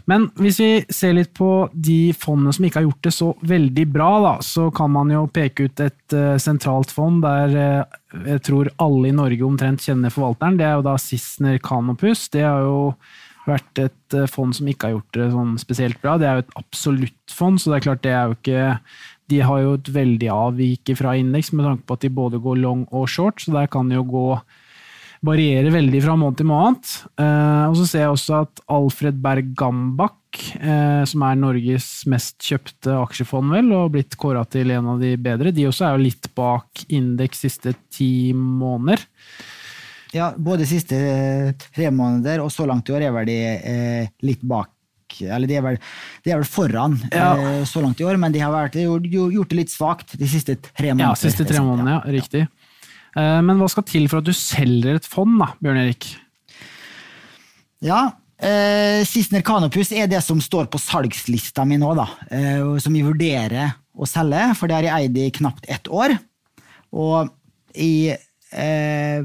[0.07, 3.85] men hvis vi ser litt på de fondene som ikke har gjort det så veldig
[3.91, 8.71] bra, da, så kan man jo peke ut et uh, sentralt fond der jeg tror
[8.79, 10.55] alle i Norge omtrent kjenner forvalteren.
[10.59, 12.29] Det er jo da Sissener Canopus.
[12.31, 12.79] Det har jo
[13.47, 16.17] vært et uh, fond som ikke har gjort det sånn spesielt bra.
[16.21, 18.65] Det er jo et absolutt fond, så det er klart det er jo ikke
[19.31, 22.59] de har jo et veldig avvik fra indeks med tanke på at de både går
[22.59, 24.25] long og short, så der kan det jo gå
[25.25, 26.91] varierer veldig fra måned til måned.
[27.21, 32.39] Eh, og så ser jeg også at Alfred Berg Gambak, eh, som er Norges mest
[32.41, 36.05] kjøpte aksjefond, vel, og blitt kåra til en av de bedre, de også er jo
[36.07, 39.05] litt bak indeks siste ti måneder.
[40.13, 44.07] Ja, både siste eh, tre måneder og så langt i år er vel de eh,
[44.27, 44.69] litt bak.
[45.21, 45.77] Eller de er vel,
[46.23, 47.29] de er vel foran Ja.
[47.35, 50.27] eh, så langt i år, men de har vært, gjort, gjort det litt svakt de
[50.31, 51.09] siste tre månedene.
[51.09, 52.01] Ja, siste tre månedene, ja.
[52.15, 52.45] Riktig.
[53.15, 56.07] Eh, Men hva skal til for at du selger et fond, da, Bjørn Erik?
[57.81, 58.01] Ja,
[58.39, 62.07] eh, Sist Canopus er det som står på salgslista mi nå, da.
[62.31, 66.13] Eh, som vi vurderer å selge, for det har jeg eid i knapt ett år.
[66.93, 67.31] Og
[67.75, 69.23] i eh,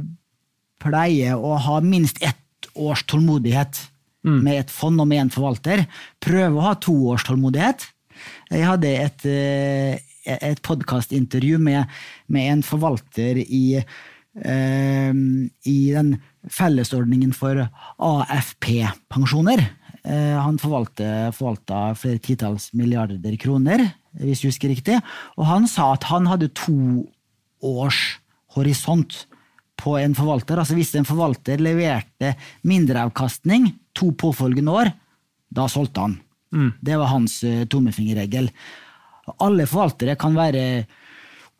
[0.83, 3.79] pleier å ha minst ett års tålmodighet
[4.27, 5.85] med et fond og med en forvalter.
[6.23, 7.87] Prøve å ha to års tålmodighet.
[8.51, 11.87] Jeg hadde et, eh, et podkastintervju med,
[12.29, 16.17] med en forvalter i, eh, i den
[16.49, 17.69] fellesordningen for
[17.99, 19.63] AFP-pensjoner.
[20.07, 25.01] Eh, han forvalta flere titalls milliarder kroner, hvis jeg husker riktig.
[25.37, 27.07] Og han sa at han hadde to
[27.63, 28.19] års
[28.57, 29.27] horisont
[29.77, 30.61] på en forvalter.
[30.61, 32.35] Altså hvis en forvalter leverte
[32.67, 34.93] mindreavkastning to påfølgende år,
[35.53, 36.17] da solgte han.
[36.81, 38.49] Det var hans uh, tommefingerregel.
[39.43, 40.85] Alle forvaltere kan være,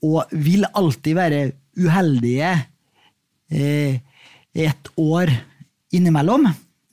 [0.07, 1.41] og vil alltid være,
[1.77, 2.53] uheldige
[3.53, 3.99] eh,
[4.57, 5.33] et år
[5.93, 6.47] innimellom,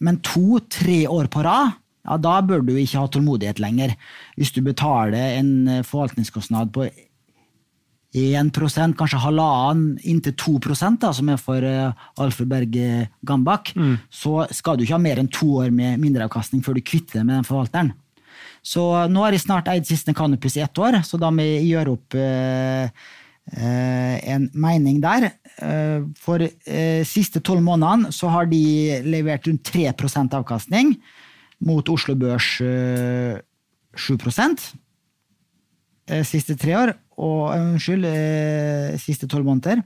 [0.03, 3.93] men to-tre år på rad, ja, da bør du ikke ha tålmodighet lenger.
[4.35, 6.89] Hvis du betaler en eh, forvaltningskostnad på
[8.13, 8.51] 1
[8.97, 10.53] kanskje halvannen, inntil 2
[11.01, 13.73] da, som er for uh, Alfred Berge Gambak,
[14.09, 17.25] så skal du ikke ha mer enn to år med mindreavkastning før du kvitter deg
[17.25, 17.93] med den forvalteren.
[18.63, 21.73] Så nå har jeg snart eid Siste Canopus i ett år, så da må jeg
[21.73, 22.85] gjøre opp uh,
[23.57, 25.31] uh, en mening der.
[26.17, 26.41] For
[27.05, 28.63] siste tolv månedene så har de
[29.05, 30.95] levert rundt 3% avkastning,
[31.63, 33.37] mot Oslo Børs uh,
[33.95, 34.17] 7
[36.09, 39.83] eh, siste tre år, og eh, unnskyld, eh, siste tolv måneder.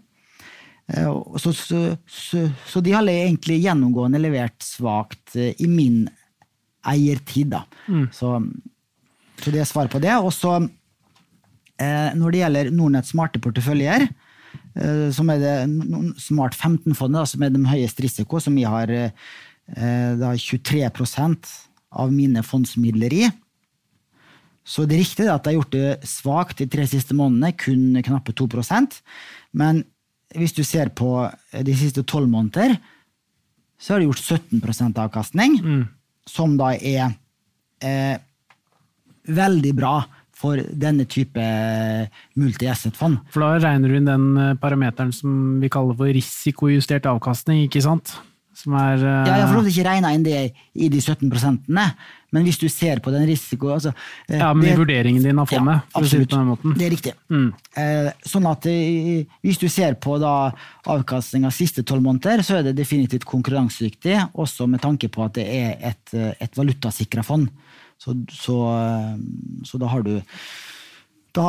[0.87, 1.09] Eh,
[1.41, 6.05] Så, så, så, så de har egentlig gjennomgående levert svakt i min
[6.87, 7.65] eiertid, da.
[8.15, 8.37] Så,
[9.43, 10.13] så det er svar på det.
[10.23, 10.61] Og så,
[11.77, 14.07] når det gjelder Nordnetts smarte porteføljer,
[15.11, 15.55] som er det
[16.21, 18.87] Smart 15-fondet, som er den høyeste risiko, som jeg har
[19.67, 21.51] da 23%
[21.91, 23.25] av mine fondsmidler i.
[24.67, 27.95] Så det er riktig at jeg har gjort det svakt de tre siste månedene, kun
[28.03, 28.99] knappe 2%
[29.55, 29.85] Men
[30.35, 32.75] hvis du ser på de siste tolv måneder,
[33.79, 35.55] så har de gjort 17% avkastning,
[36.27, 37.13] som da er
[37.79, 38.17] eh,
[39.27, 40.01] veldig bra
[40.37, 41.41] for denne type
[42.37, 43.21] multi-asset-fond.
[43.33, 47.81] For da regner du inn den eh, parameteren som vi kaller for risikojustert avkastning, ikke
[47.85, 48.17] sant?
[48.57, 49.09] Som er uh...
[49.27, 50.39] Ja, jeg har for ikke regna inn det
[50.73, 51.67] i de 17%
[52.35, 53.93] men hvis du ser på den risikoen altså,
[54.27, 56.75] eh, Ja, men i vurderingen din av fondet, for å si det på den måten.
[56.75, 57.13] Det er riktig.
[57.31, 57.47] Mm.
[57.77, 60.33] Uh, sånn at uh, Hvis du ser på da
[60.91, 65.47] avkastninga siste tolv måneder, så er det definitivt konkurransedyktig, også med tanke på at det
[65.47, 67.47] er et, et valutasikra fond.
[67.97, 68.57] Så, så,
[69.65, 70.13] så da har du
[71.37, 71.47] da,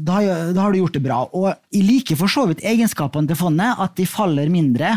[0.00, 0.16] da,
[0.54, 1.18] da har du gjort det bra.
[1.36, 4.94] Og jeg liker for så vidt egenskapene til fondet, at de faller mindre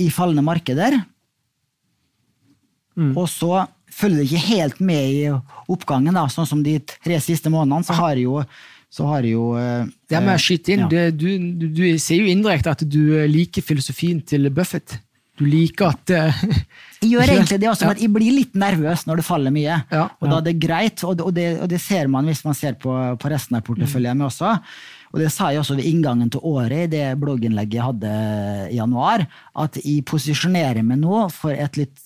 [0.00, 0.98] i fallende markeder.
[2.96, 5.28] Og så følger det ikke helt med i
[5.72, 7.86] oppgangen, da, sånn som de tre siste månedene.
[7.86, 8.40] Så har jo,
[8.92, 11.08] så har jo eh, Det må jeg skyte inn, ja.
[11.10, 14.98] du, du, du sier jo indirekte at du liker filosofien til Buffett.
[15.36, 16.44] Du liker at uh,
[17.02, 19.80] Jeg gjør egentlig det også, men jeg blir litt nervøs når det faller mye.
[19.92, 22.40] Ja, og da er det greit, og det, og det, og det ser man hvis
[22.46, 24.54] man ser på, på resten av porteføljen min også.
[25.16, 28.10] Og det sa jeg også ved inngangen til året i det blogginnlegget jeg hadde
[28.68, 29.22] i januar,
[29.56, 32.02] at jeg posisjonerer meg nå for et litt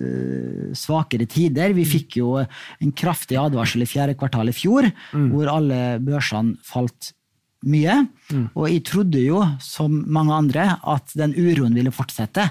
[0.00, 1.74] eh, svakere tider.
[1.76, 7.12] Vi fikk jo en kraftig advarsel i fjerde kvartal i fjor, hvor alle børsene falt
[7.68, 7.98] mye.
[8.54, 12.48] Og jeg trodde jo, som mange andre, at den uroen ville fortsette.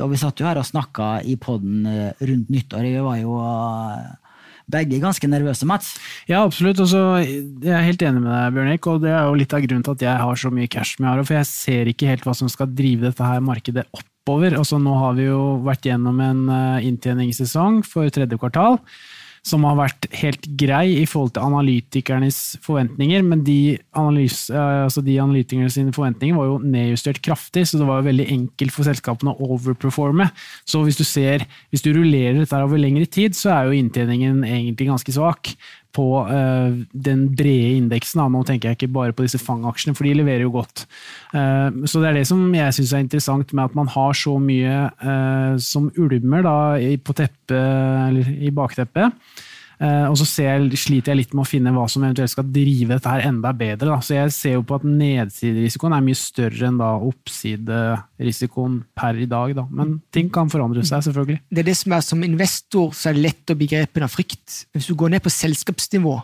[0.00, 1.86] Og vi satt jo her og snakka i poden
[2.18, 2.86] rundt nyttår.
[2.86, 4.10] Jeg var jo eh,
[4.72, 5.92] begge ganske nervøse, Mats.
[6.30, 6.80] Ja, absolutt.
[6.82, 9.56] Og så, jeg er helt enig med deg, Bjørn Eik, og det er jo litt
[9.56, 11.24] av grunnen til at jeg har så mye cash som jeg har.
[11.26, 14.56] For jeg ser ikke helt hva som skal drive dette her markedet oppover.
[14.58, 18.80] Altså, nå har vi jo vært gjennom en eh, inntjeningssesong for tredje kvartal
[19.46, 25.16] som har vært helt grei i forhold til analytikernes forventninger, men de, analys, altså de
[25.22, 30.28] analytikernes forventninger var jo nedjustert kraftig, så det var veldig enkelt for selskapene å overperforme.
[30.68, 34.44] Så hvis du ser, hvis du rullerer dette over lengre tid, så er jo inntjeningen
[34.44, 35.54] egentlig ganske svak
[35.96, 38.22] på uh, den brede indeksen.
[38.32, 40.86] Nå tenker jeg ikke bare på disse fangaksjene, for de leverer jo godt.
[41.34, 44.36] Uh, så det er det som jeg syns er interessant med at man har så
[44.42, 46.56] mye uh, som ulmer da,
[47.04, 49.16] på teppet, eller i bakteppet.
[49.80, 53.12] Og så ser, sliter jeg litt med å finne hva som eventuelt skal drive dette
[53.14, 53.88] her enda bedre.
[53.88, 53.96] Da.
[54.04, 59.28] Så jeg ser jo på at nedsiderisikoen er mye større enn da oppsiderisikoen per i
[59.30, 59.54] dag.
[59.56, 59.64] Da.
[59.72, 61.40] Men ting kan forandre seg, selvfølgelig.
[61.48, 64.66] Det er det som er som investor så er det lett å begrepe av frykt.
[64.76, 66.18] Hvis du går ned på selskapsnivå,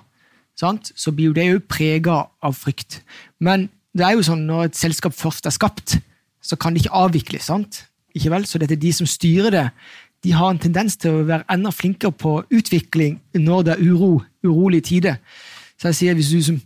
[0.60, 0.92] sant?
[0.92, 3.00] så blir jo det jo prega av frykt.
[3.40, 5.96] Men det er jo sånn når et selskap først er skapt,
[6.44, 7.48] så kan det ikke avvikles.
[7.48, 7.86] sant?
[8.16, 8.46] Ikke vel?
[8.48, 9.66] Så det er de som styrer det,
[10.24, 14.22] de har en tendens til å være enda flinkere på utvikling når det er uro,
[14.44, 15.20] urolige tider.
[15.78, 16.60] Så jeg sier hvis du som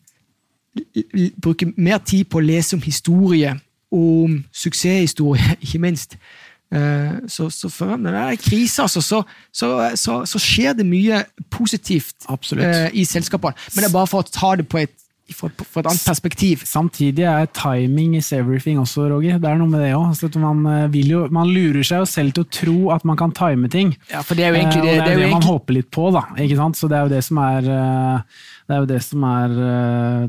[1.42, 3.56] bruker mer tid på å lese om historie,
[3.90, 6.16] om suksesshistorie, ikke minst,
[7.26, 9.22] så, så før det er krise, altså, så,
[9.52, 9.90] så,
[10.24, 12.94] så, skjer det mye positivt Absolutt.
[12.94, 13.58] i selskapene.
[13.74, 14.94] Men det er bare for å ta det på et
[15.36, 16.64] for, for, et annet perspektiv.
[16.68, 19.38] Samtidig er timing is everything også, Roger.
[19.40, 20.10] Det er noe med det òg.
[20.10, 23.94] Altså man, man, lurer seg jo selv til å tro at man kan time ting.
[24.12, 25.34] Ja, for det er jo egentlig det, det, er det, er det egentlig...
[25.38, 26.24] man håper litt på, da.
[26.44, 26.80] Ikke sant?
[26.80, 27.68] Så det er jo det som er
[28.70, 29.54] det er jo det som er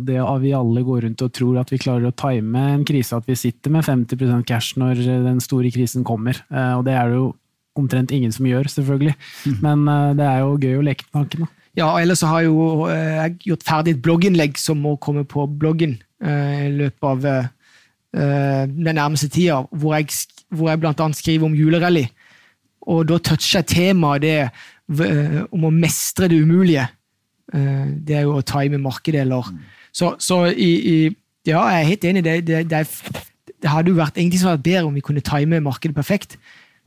[0.02, 3.14] det at vi alle går rundt og tror at vi klarer å time en krise,
[3.14, 6.42] at vi sitter med 50% cash når den store krisen kommer.
[6.50, 7.32] Og det er det jo
[7.78, 9.14] omtrent ingen som gjør, selvfølgelig.
[9.46, 9.60] Mm.
[9.62, 9.86] Men
[10.18, 11.46] det er jo gøy å leke med tanken.
[11.46, 11.61] da.
[11.78, 15.46] Ja, og ellers har jo eh, jeg gjort ferdig et blogginnlegg som må komme på
[15.48, 17.46] bloggen eh, i løpet av eh,
[18.68, 20.12] den nærmeste tida, hvor jeg,
[20.52, 22.10] hvor jeg annet skriver om julerally.
[22.92, 24.38] Og da toucher jeg temaet det
[25.54, 26.84] om å mestre det umulige.
[27.48, 29.48] Det er jo å time markedet, eller
[29.94, 30.96] Så, så i, i,
[31.48, 32.24] ja, jeg er helt enig.
[32.26, 32.82] Det, det, det,
[33.64, 36.36] det hadde jo vært egentlig vært bedre om vi kunne time markedet perfekt.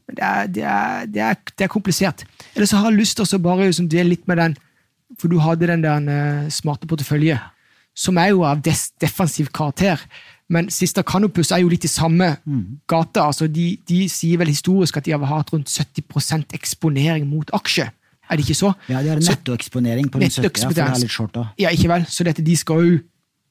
[0.05, 2.26] Men det er, det er, det er, det er komplisert.
[2.55, 4.59] Eller så har jeg lyst til å bare liksom, dele litt med den
[5.21, 7.39] for du hadde den der uh, smarte portefølje,
[7.95, 10.01] som er jo av defensiv karakter.
[10.53, 12.65] Men Sista Canopus er jo litt i samme mm.
[12.91, 13.21] gate.
[13.23, 17.89] altså de, de, sier vel historisk at de har hatt rundt 70% eksponering mot aksje.
[18.29, 18.73] Er det ikke så?
[18.89, 21.49] Ja, de har nettoeksponering på den 70, ja, for det er litt short da.
[21.61, 22.07] Ja, ikke vel.
[22.09, 23.03] Så dette, de skal jo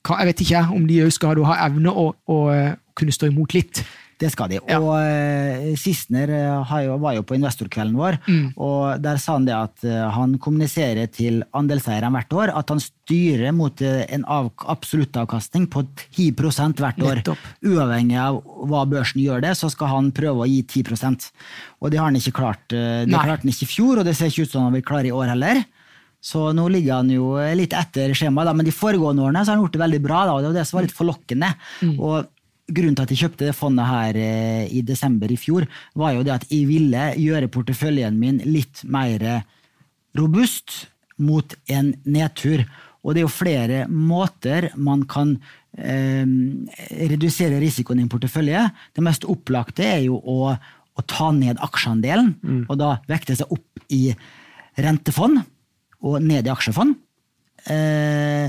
[0.03, 3.79] Jeg vet ikke om de skal ha evne å, å, å kunne stå imot litt.
[4.23, 4.59] Det skal de.
[4.69, 4.79] Ja.
[4.79, 6.31] Og uh, Sissener
[6.63, 8.45] uh, var jo på investorkvelden vår, mm.
[8.63, 12.81] og der sa han det at uh, han kommuniserer til andelseierne hvert år at han
[12.83, 15.83] styrer mot en av, absoluttavkastning på
[16.15, 16.29] 10
[16.79, 17.19] hvert år.
[17.19, 17.49] Nettopp.
[17.67, 21.27] Uavhengig av hva børsen gjør det, så skal han prøve å gi 10%
[21.83, 22.63] Og det har han ikke klart.
[22.71, 25.11] det klarte han ikke i fjor, og det ser ikke ut som han vil klare
[25.11, 25.65] i år heller.
[26.23, 29.65] Så nå ligger han jo litt etter skjemaet, men de foregående årene så har han
[29.65, 30.21] gjort det veldig bra.
[30.23, 31.49] Da, og Det var det som var litt forlokkende.
[31.83, 31.97] Mm.
[31.99, 32.29] Og
[32.67, 35.67] grunnen til at jeg kjøpte det fondet her eh, i desember i fjor,
[35.99, 39.43] var jo det at jeg ville gjøre porteføljen min litt mer
[40.17, 40.85] robust
[41.21, 42.63] mot en nedtur.
[43.03, 45.35] Og det er jo flere måter man kan
[45.75, 46.23] eh,
[47.11, 48.63] redusere risikoen i en portefølje.
[48.95, 52.61] Det mest opplagte er jo å, å ta ned aksjeandelen, mm.
[52.69, 54.05] og da vekte seg opp i
[54.79, 55.43] rentefond
[56.03, 56.95] og ned i aksjefond.
[57.71, 58.47] Eh,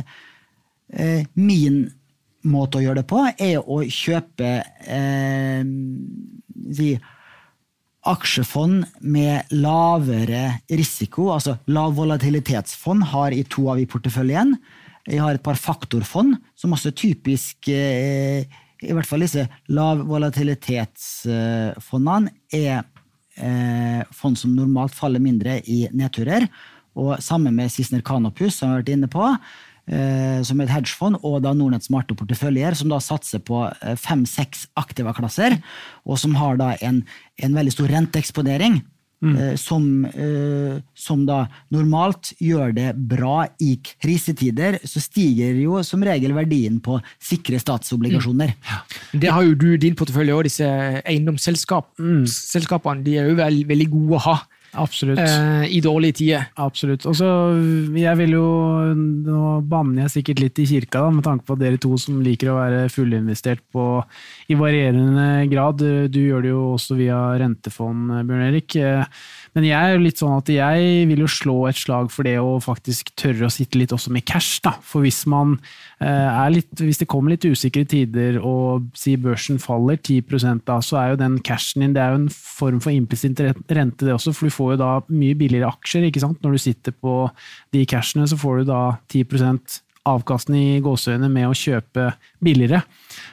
[0.94, 1.84] eh, min
[2.48, 4.50] måte å gjøre det på er å kjøpe
[4.84, 5.62] eh,
[6.76, 7.00] si,
[8.04, 14.58] aksjefond med lavere risiko, altså lav volatilitetsfond, har i to av i porteføljen.
[15.08, 18.44] Jeg har et par faktorfond, som også er typisk eh,
[18.84, 22.84] I hvert fall disse lav volatilitetsfondene er
[23.36, 26.48] eh, fond som normalt faller mindre i nedturer.
[26.94, 29.36] Og sammen med Sissener Canopus, som vi har vært inne på,
[30.46, 35.12] som et hedgefond, og da Nordnett smarte porteføljer, som da satser på eh, fem-seks aktiva
[35.16, 35.58] klasser,
[36.08, 37.02] og som har da en,
[37.42, 38.82] en veldig stor renteeksponering.
[39.24, 39.56] Mm.
[39.56, 46.34] som, eh, som da normalt gjør det bra i krisetider, så stiger jo som regel
[46.36, 48.52] verdien på sikre statsobligasjoner.
[49.16, 50.68] Det har jo du din portefølje òg, disse
[51.06, 53.00] eiendomsselskapene.
[53.06, 54.36] De er jo veld, veldig gode å ha
[54.76, 55.18] Absolutt.
[55.18, 56.48] eh, i dårlige tider.
[56.60, 57.06] Absolutt.
[57.06, 57.28] Og så,
[57.94, 58.48] jeg vil jo
[58.94, 62.20] Nå banner jeg sikkert litt i kirka, da, med tanke på at dere to som
[62.22, 63.86] liker å være fullinvestert på
[64.52, 65.80] i varierende grad.
[66.12, 68.76] Du gjør det jo også via rentefond, Bjørn Erik.
[69.54, 72.34] Men jeg er jo litt sånn at jeg vil jo slå et slag for det
[72.42, 74.58] å faktisk tørre å sitte litt også med cash.
[74.64, 74.74] da.
[74.82, 75.93] For hvis man eh,
[76.52, 81.12] litt, hvis det kommer litt usikre tider og si børsen faller 10 da, så er
[81.12, 84.34] jo den cashen din det er jo en form for implisitt rente, det også.
[84.34, 86.04] For du får jo da mye billigere aksjer.
[86.08, 86.42] ikke sant?
[86.42, 87.30] Når du sitter på
[87.72, 92.10] de cashene, så får du da 10% avkastning i gåseøynene med å kjøpe
[92.44, 92.82] billigere.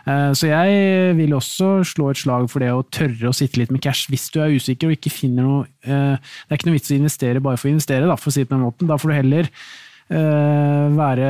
[0.08, 3.72] Eh, Så jeg vil også slå et slag for det å tørre å sitte litt
[3.72, 6.80] med cash hvis du er usikker og ikke finner noe eh, Det er ikke noe
[6.80, 8.88] vits å investere bare for å investere, da, for å si det på den måten.
[8.88, 11.28] Da får du heller eh, være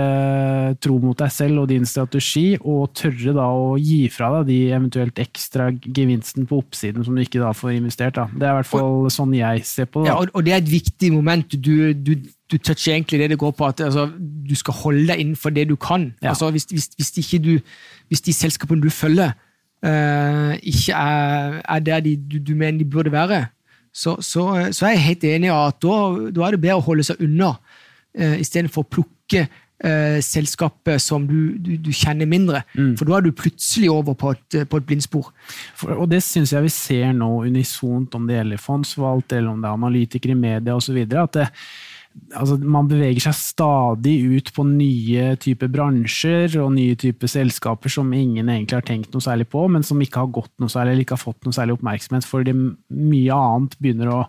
[0.82, 4.60] tro mot deg selv og din strategi, og tørre da å gi fra deg de
[4.74, 8.18] eventuelt ekstra gevinsten på oppsiden som du ikke da får investert.
[8.18, 8.28] Da.
[8.34, 10.10] Det er i hvert fall sånn jeg ser på det.
[10.10, 11.54] Ja, og, og det er et viktig moment.
[11.54, 12.16] Du, du,
[12.52, 15.70] du toucher egentlig det det går på at altså, du skal holde deg innenfor det
[15.70, 16.12] du kan.
[16.22, 16.34] Ja.
[16.34, 17.54] Altså, hvis, hvis, hvis, ikke du,
[18.10, 19.36] hvis de selskapene du følger,
[19.86, 23.46] uh, ikke er, er der de, du, du mener de burde være,
[23.94, 25.96] så, så, så er jeg helt enig i at da,
[26.32, 27.54] da er det bedre å holde seg unna,
[28.20, 29.46] uh, istedenfor å plukke
[29.84, 32.64] eh, selskapet som du, du, du kjenner mindre.
[32.76, 32.94] Mm.
[33.00, 35.32] For da er du plutselig over på et, på et blindspor.
[35.78, 39.64] For, og det syns jeg vi ser nå unisont, om det gjelder fondsvalgt, eller om
[39.64, 41.00] det er analytikere i media osv.
[41.02, 41.48] At det,
[42.38, 48.12] altså, man beveger seg stadig ut på nye typer bransjer og nye typer selskaper som
[48.16, 51.08] ingen egentlig har tenkt noe særlig på, men som ikke har gått noe særlig, eller
[51.08, 54.22] ikke har fått noe særlig oppmerksomhet, fordi mye annet begynner å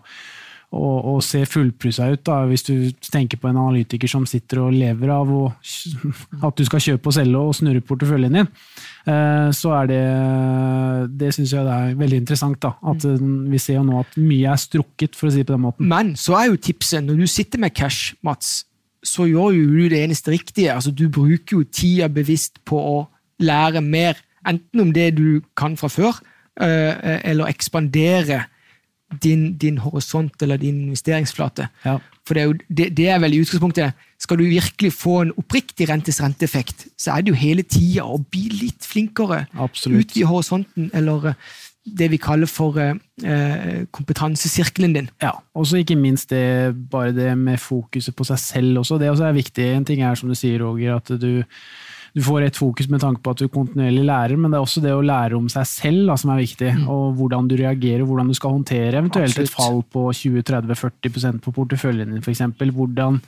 [0.73, 2.23] å, å se fullplussa ut.
[2.25, 2.43] Da.
[2.49, 2.75] Hvis du
[3.13, 5.43] tenker på en analytiker som sitter og lever av å,
[6.49, 8.51] at du skal kjøpe og selge og snurre porteføljen din,
[9.11, 10.03] eh, så er det
[11.19, 12.61] Det syns jeg det er veldig interessant.
[12.63, 12.75] Da.
[12.93, 15.57] At eh, Vi ser jo nå at mye er strukket, for å si det på
[15.57, 15.89] den måten.
[15.93, 18.63] Men så er jo tipset, når du sitter med cash, Mats,
[19.03, 20.73] så gjør jo du det eneste riktige.
[20.73, 22.99] Altså, du bruker jo tida bevisst på å
[23.43, 26.23] lære mer, enten om det du kan fra før,
[26.63, 28.45] eh, eller ekspandere
[29.23, 31.69] din, din horisont eller din investeringsflate.
[31.85, 31.99] Ja.
[32.27, 35.33] For det er, jo, det, det er vel i utgangspunktet Skal du virkelig få en
[35.37, 39.47] oppriktig rentes renteeffekt, så er det jo hele tida å bli litt flinkere.
[39.59, 40.07] Absolutt.
[40.07, 41.41] Utvide horisonten, eller eh,
[41.99, 42.95] det vi kaller for eh,
[43.27, 45.09] eh, kompetansesirkelen din.
[45.23, 49.01] Ja, og så ikke minst det, bare det med fokuset på seg selv også.
[49.03, 49.67] Det også er viktig.
[49.73, 51.43] En ting er som du sier, Roger, at du,
[52.13, 54.83] du får et fokus med tanke på at du kontinuerlig lærer, men det er også
[54.85, 56.73] det å lære om seg selv da, som er viktig.
[56.93, 59.49] Og hvordan du reagerer, hvordan du skal håndtere eventuelt Absolutt.
[59.49, 62.45] et fall på 20-30-40% på porteføljen din, f.eks.
[62.77, 63.21] Hvordan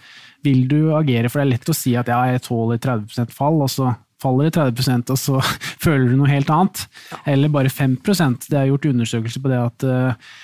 [0.45, 1.33] vil du agere?
[1.33, 4.49] For det er lett å si at ja, jeg tåler 30 fall, og så faller
[4.49, 5.41] det 30% og så
[5.85, 6.85] føler du noe helt annet.
[7.29, 10.35] Eller bare 5% Det er gjort undersøkelser på det at eh,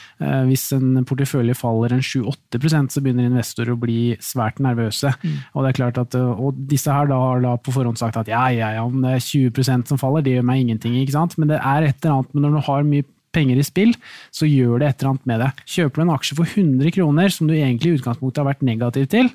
[0.51, 5.13] hvis en portefølje faller en 7-8 så begynner investorer å bli svært nervøse.
[5.55, 8.19] Og det er klart at, eh, og disse her da har da på forhånd sagt
[8.21, 10.99] at ja, ja, ja, om det er 20% som faller, det gjør meg ingenting.
[11.01, 11.39] ikke sant?
[11.41, 13.95] Men det er et eller annet med når du har mye penger i spill,
[14.35, 15.51] så gjør det et eller annet med det.
[15.71, 19.07] Kjøper du en aksje for 100 kroner, som du egentlig i utgangspunktet har vært negativ
[19.13, 19.31] til,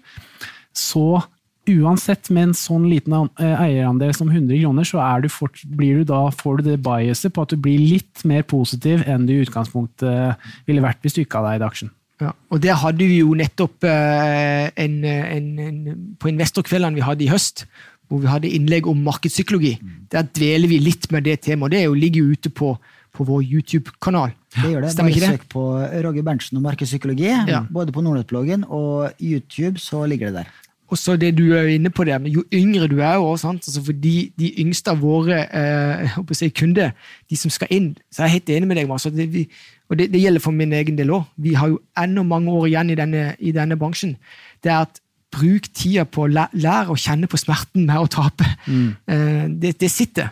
[0.76, 1.24] så
[1.72, 6.02] uansett med en sånn liten eh, eierandel som 100 kroner, så er du fort, blir
[6.02, 9.36] du da, får du det biaset på at du blir litt mer positiv enn du
[9.36, 11.94] i utgangspunktet ville vært hvis du ikke hadde eid aksjen.
[12.24, 15.80] Ja, og der hadde vi jo nettopp eh, en, en, en,
[16.22, 17.66] på investorkveldene vi hadde i høst,
[18.08, 19.76] hvor vi hadde innlegg om markedspsykologi.
[20.14, 21.74] Der dveler vi litt med det temaet.
[21.74, 22.76] Det er jo, ligger jo ute på,
[23.16, 24.36] på vår YouTube-kanal.
[24.56, 24.92] Det gjør det.
[24.94, 25.40] Stemmer Bare ikke det?
[25.40, 25.64] søk på
[26.06, 27.32] Roger Berntsen og markedspsykologi.
[27.52, 27.66] Ja.
[27.68, 30.54] Både på Nordnettbloggen og YouTube så ligger det der.
[30.92, 33.64] Og så det du er inne på det, men jo yngre du er, også, sant?
[33.66, 36.92] Altså for de, de yngste av våre eh, si kunder,
[37.30, 38.92] de som skal inn, så er jeg helt enig med deg.
[38.94, 39.48] Altså, det, vi,
[39.90, 41.26] og det, det gjelder for min egen del òg.
[41.42, 44.14] Vi har jo ennå mange år igjen i denne, i denne bransjen.
[44.62, 45.02] Det er at
[45.36, 48.46] bruk tida på å lære å kjenne på smerten med å tape.
[48.70, 50.30] Eh, det, det sitter.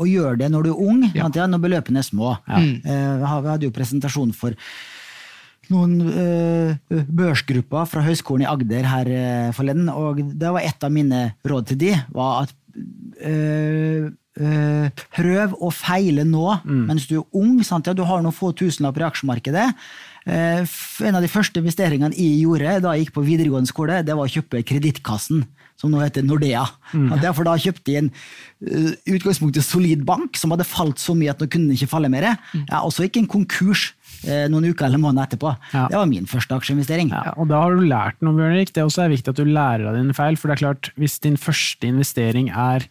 [0.00, 1.28] Og gjør det når du er ung, Ja.
[1.34, 2.32] ja, når beløpene er små.
[2.48, 2.72] Mm.
[2.82, 4.56] Eh, vi hadde jo presentasjon for
[5.72, 10.94] noen uh, børsgrupper fra Høgskolen i Agder her uh, forleden, og det var et av
[10.94, 12.54] mine råd til de, var at
[13.26, 14.08] uh,
[15.18, 17.56] prøv å feile nå mens du er ung.
[17.66, 17.88] Sant?
[17.90, 19.64] Ja, du har noen få tusenlapper i aksjemarkedet.
[20.30, 24.28] En av de første investeringene jeg gjorde da jeg gikk på videregående skole, det var
[24.28, 25.42] å kjøpe Kredittkassen,
[25.74, 26.62] som nå heter Nordea.
[26.94, 31.34] Ja, derfor da kjøpte jeg en uh, utgangspunktet solid bank som hadde falt så mye
[31.34, 32.36] at nå kunne den ikke falle mer.
[32.68, 33.88] Ja, også gikk en konkurs.
[34.24, 35.52] Eh, noen uker eller måneder etterpå.
[35.74, 35.86] Ja.
[35.92, 37.12] Det var min første aksjeinvestering.
[37.14, 38.72] Ja, og da har du lært noe, Bjørn Erik.
[38.74, 40.38] Det er også viktig at du lærer av dine feil.
[40.38, 42.88] For det er klart, hvis din første investering er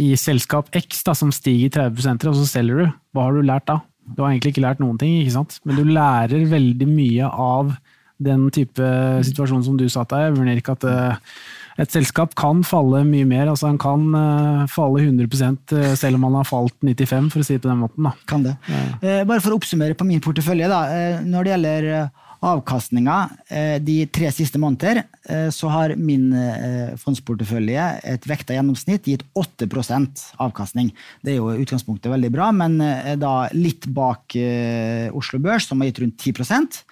[0.00, 3.68] i selskap X, da, som stiger 30 og så selger du, hva har du lært
[3.70, 3.80] da?
[4.04, 5.60] Du har egentlig ikke lært noen ting, ikke sant?
[5.64, 7.76] men du lærer veldig mye av
[8.24, 8.88] den type
[9.26, 10.34] situasjon som du satt deg i.
[10.34, 11.38] Bjørn Erik, at uh,
[11.80, 13.48] et selskap kan falle mye mer.
[13.50, 17.56] altså Han kan uh, falle 100 selv om han har falt 95 for å si
[17.56, 18.06] det på den måten.
[18.06, 18.14] Da.
[18.30, 18.54] Kan det.
[19.02, 20.70] Eh, bare for å oppsummere på min portefølje.
[20.70, 20.84] Da.
[20.94, 23.16] Eh, når det gjelder eh, avkastninga
[23.48, 29.24] eh, de tre siste måneder, eh, så har min eh, fondsportefølje et vekta gjennomsnitt gitt
[29.38, 30.92] 8% avkastning.
[31.24, 35.80] Det er jo utgangspunktet veldig bra, men eh, da litt bak eh, Oslo Børs, som
[35.80, 36.82] har gitt rundt 10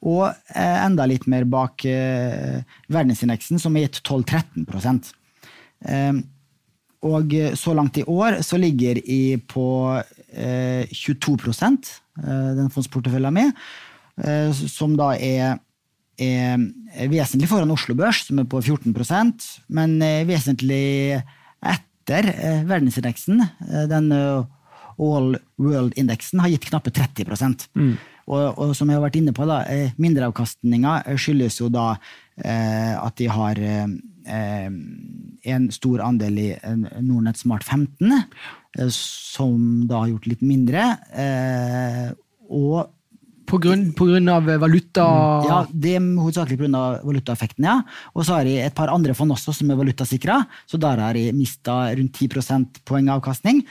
[0.00, 2.60] og eh, enda litt mer bak eh,
[2.92, 5.10] verdensindeksen, som har gitt 12-13
[5.84, 6.20] eh,
[7.10, 9.66] Og så langt i år så ligger i på
[10.32, 13.66] eh, 22 eh, den fondsporteføljen med,
[14.52, 15.54] som da er,
[16.20, 19.94] er vesentlig foran Oslo Børs, som er på 14% men
[20.28, 21.22] vesentlig
[21.64, 22.28] etter
[22.68, 23.40] verdensindeksen.
[23.88, 27.24] Den All World-indeksen har gitt knappe 30
[28.30, 31.88] og, og som jeg har vært inne på, da, eh, mindreavkastninga skyldes jo da
[32.38, 33.90] eh, at de har eh,
[34.30, 34.70] eh,
[35.54, 38.14] en stor andel i eh, Nordnett Smart 15,
[38.78, 40.86] eh, som da har gjort litt mindre.
[41.10, 42.08] Eh,
[42.50, 42.96] og
[43.50, 45.04] På grunn, på grunn av valuta
[45.42, 46.82] ja, det er hovedsakelig pga.
[47.02, 47.80] valutaeffekten, ja.
[48.14, 51.18] Og så har jeg et par andre fond også som er valutasikra, så der har
[51.18, 53.64] jeg mista rundt 10 prosentpoeng avkastning.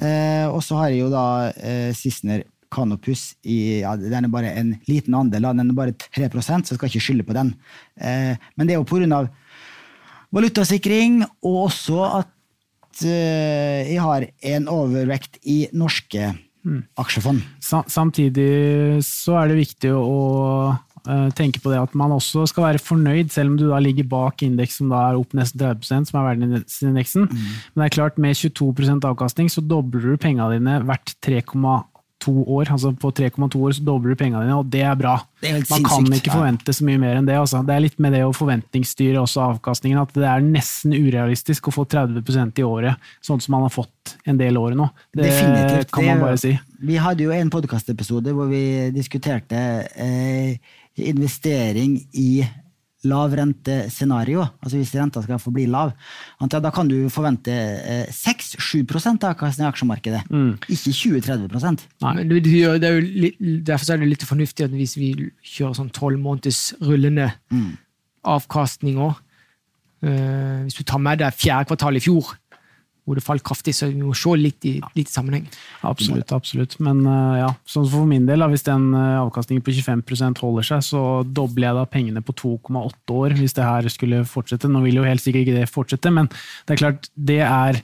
[0.00, 2.42] Eh, og så har jeg jo da eh, Sissener
[2.72, 6.78] Canopus i ja, Den er bare en liten andel, den er bare 3 så jeg
[6.78, 7.54] skal ikke skylde på den.
[8.00, 9.26] Eh, men det er jo pga.
[10.32, 16.32] valutasikring, og også at eh, jeg har en overvekt i norske
[16.98, 17.42] aksjefond.
[17.62, 20.72] Samtidig så er det viktig å
[21.08, 24.06] eh, tenke på det at man også skal være fornøyd, selv om du da ligger
[24.08, 27.26] bak indeks som da er opp nesten 30 som er verdensindeksen.
[27.32, 31.16] Men det er klart, med 22% avkastning så dobler du pengene dine hvert
[32.22, 32.70] 3,2 år.
[32.72, 35.16] Altså på 3,2 år så dobler du pengene dine, og det er bra.
[35.42, 37.36] Det er Man kan ikke forvente så mye mer enn det.
[37.38, 37.62] Altså.
[37.66, 41.74] Det er litt med det å forventningsstyre også avkastningen, at det er nesten urealistisk å
[41.74, 44.88] få 30% i året, sånn som man har fått en del år nå.
[45.14, 45.92] Det Definitivt.
[45.94, 46.54] kan man bare si.
[46.82, 49.58] Vi hadde jo en podkastepisode hvor vi diskuterte
[49.94, 50.58] eh,
[50.98, 52.42] investering i
[53.08, 54.44] lavrentescenario.
[54.62, 55.92] Altså hvis renta skal forbli lav.
[56.52, 60.22] Da kan du forvente eh, 6-7% avkastning i aksjemarkedet.
[60.30, 60.52] Mm.
[60.68, 62.14] Ikke 20-30 Nei.
[62.28, 66.20] Det er jo litt, derfor er det litt fornuftig at hvis vi kjører sånn tolv
[66.22, 67.76] måneders rullende Mm.
[68.24, 69.14] avkastninger
[70.02, 72.32] eh, Hvis du tar med deg fjerde kvartal i fjor,
[73.02, 75.48] hvor det falt kraftig, så vi må se litt i, litt i sammenheng.
[75.86, 76.76] Absolutt, absolutt.
[76.84, 80.68] Men uh, ja, sånn for min del, da, hvis den eh, avkastningen på 25% holder
[80.68, 84.70] seg, så dobler jeg da pengene på 2,8 år hvis det her skulle fortsette.
[84.70, 87.82] Nå vil jo helt sikkert ikke det fortsette, men det er klart, det er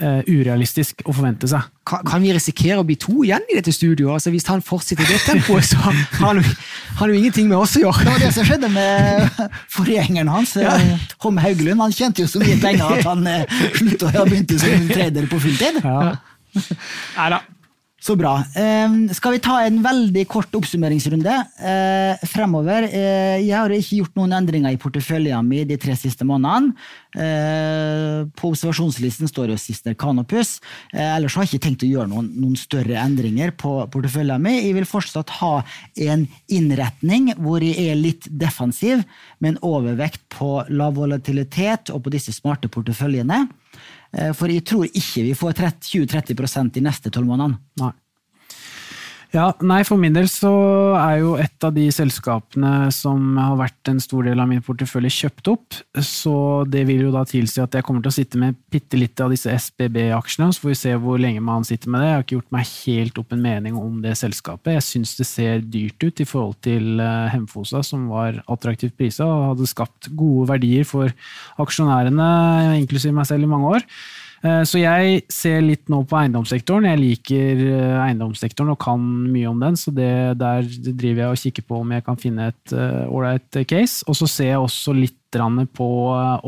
[0.00, 1.68] eh, urealistisk å forvente seg.
[1.86, 4.16] Kan, kan vi risikere å bli to igjen i dette studioet?
[4.18, 6.56] Altså, hvis han fortsetter i det tempoet, så har han, jo-
[7.00, 8.04] han jo ingenting med oss å gjøre.
[8.06, 9.46] Det var det som skjedde med
[9.76, 10.74] forgjengeren hans, ja.
[11.22, 11.80] Tom Haugelund.
[11.84, 15.40] Han tjente jo så mye penger at han uh, slutta og begynte som trader på
[15.46, 15.80] fulltid.
[15.84, 16.12] Ja.
[17.16, 17.40] Neida.
[18.00, 18.38] Så bra.
[18.56, 21.34] Eh, skal vi ta en veldig kort oppsummeringsrunde
[21.68, 22.86] eh, fremover?
[22.88, 26.72] Eh, jeg har ikke gjort noen endringer i porteføljen min de tre siste månedene.
[27.12, 30.56] Eh, på observasjonslisten står jo Sister Canopus.
[30.94, 34.62] Eh, ellers har jeg ikke tenkt å gjøre noen, noen større endringer på porteføljen min.
[34.62, 35.54] Jeg vil fortsatt ha
[36.08, 39.04] en innretning hvor jeg er litt defensiv,
[39.44, 43.44] med en overvekt på lav volatilitet og på disse smarte porteføljene.
[44.16, 45.52] Eh, For jeg tror ikke vi får
[45.90, 47.60] 20-30% de neste tolv månedene.
[49.30, 50.50] Ja, nei, For min del så
[50.98, 55.12] er jo et av de selskapene som har vært en stor del av min portefølje,
[55.20, 55.76] kjøpt opp.
[56.02, 56.34] Så
[56.66, 59.30] det vil jo da tilsi at jeg kommer til å sitte med bitte litt av
[59.30, 60.50] disse SBB-aksjene.
[60.50, 62.08] Så får vi se hvor lenge man sitter med det.
[62.08, 64.72] Jeg har ikke gjort meg helt opp en mening om det selskapet.
[64.80, 69.28] Jeg syns det ser dyrt ut i forhold til eh, Hemfosa, som var attraktivt prisa
[69.30, 71.14] og hadde skapt gode verdier for
[71.62, 72.26] aksjonærene,
[72.80, 73.86] inklusiv meg selv, i mange år.
[74.40, 76.88] Eh, Så jeg ser litt nå på eiendomssektoren.
[76.88, 81.42] Jeg liker eh, eiendomssektoren og kan mye om den, så det, der driver jeg og
[81.42, 84.04] kikker på om jeg kan finne et eh, ålreit case.
[84.08, 85.86] Og så ser jeg også litt på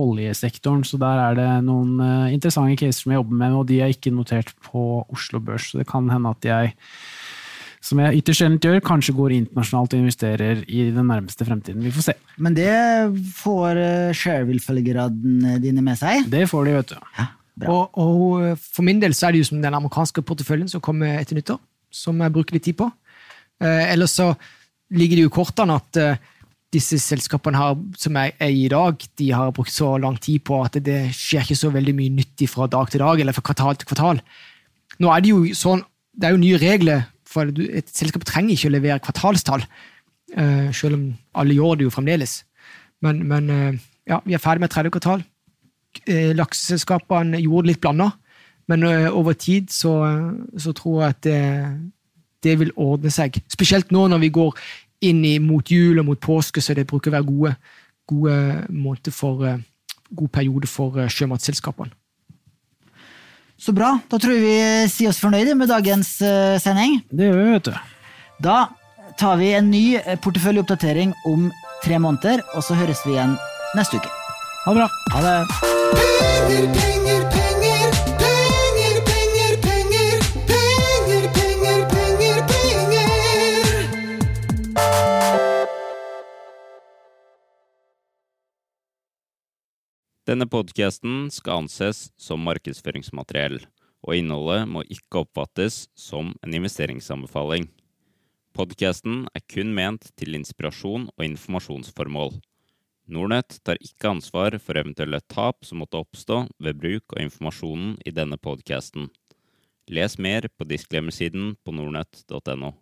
[0.03, 2.01] oljesektoren, så der er det noen
[2.34, 5.68] interessante caser som jeg jobber med, og de er ikke notert på Oslo Børs.
[5.70, 6.72] Så det kan hende at jeg
[7.78, 11.78] som jeg ytterst sjelden gjør, kanskje går internasjonalt og investerer i den nærmeste fremtiden.
[11.86, 12.16] Vi får se.
[12.43, 12.74] Men det
[13.38, 13.78] får
[14.18, 16.26] Shareville-følgerne dine med seg.
[16.26, 16.99] Det får de, vet du.
[17.20, 17.28] Ja.
[17.69, 21.19] Og, og for min del så er det jo som den amerikanske porteføljen som kommer
[21.21, 21.61] etter nyttår,
[21.93, 22.89] som jeg bruker litt tid på.
[23.63, 24.33] Eh, ellers så
[24.97, 26.31] ligger det jo i kortene at eh,
[26.73, 30.41] disse selskapene her, som jeg er i i dag, de har brukt så lang tid
[30.49, 33.45] på at det skjer ikke så veldig mye nyttig fra dag til dag eller fra
[33.45, 34.23] kvartal til kvartal.
[35.03, 35.85] Nå er det jo sånn,
[36.17, 39.65] det er jo nye regler, for et selskap trenger ikke å levere kvartalstall,
[40.37, 41.05] eh, selv om
[41.41, 42.41] alle gjør det jo fremdeles.
[43.05, 45.25] Men, men eh, ja, vi er ferdig med tredje kvartal.
[46.07, 48.11] Eh, Lakseselskapene gjorde det litt blanda,
[48.70, 49.95] men eh, over tid så,
[50.59, 51.43] så tror jeg at det,
[52.43, 53.38] det vil ordne seg.
[53.53, 54.59] Spesielt nå når vi går
[55.09, 57.55] inn i, mot jul og mot påske, så det bruker å være gode,
[58.11, 58.36] gode
[58.70, 59.62] måneder for eh,
[60.12, 61.95] god periode for sjømatselskapene.
[63.62, 63.95] Så bra.
[64.11, 66.16] Da tror jeg vi sier oss fornøyde med dagens
[66.64, 66.97] sending.
[67.14, 67.76] Det gjør vi, vet du.
[68.43, 68.57] Da
[69.20, 69.84] tar vi en ny
[70.24, 71.47] porteføljeoppdatering om
[71.84, 73.36] tre måneder, og så høres vi igjen
[73.78, 74.11] neste uke.
[74.64, 74.90] Ha det bra.
[75.14, 75.72] Ha det.
[75.93, 77.53] Penger, penger, penger
[90.32, 93.59] Denne podkasten skal anses som markedsføringsmateriell,
[94.01, 97.66] og innholdet må ikke oppfattes som en investeringsanbefaling.
[98.57, 102.38] Podkasten er kun ment til inspirasjon og informasjonsformål.
[103.11, 108.15] Nordnett tar ikke ansvar for eventuelle tap som måtte oppstå ved bruk av informasjonen i
[108.15, 109.09] denne podkasten.
[109.91, 112.73] Les mer på disclaimer-siden på nordnett.no.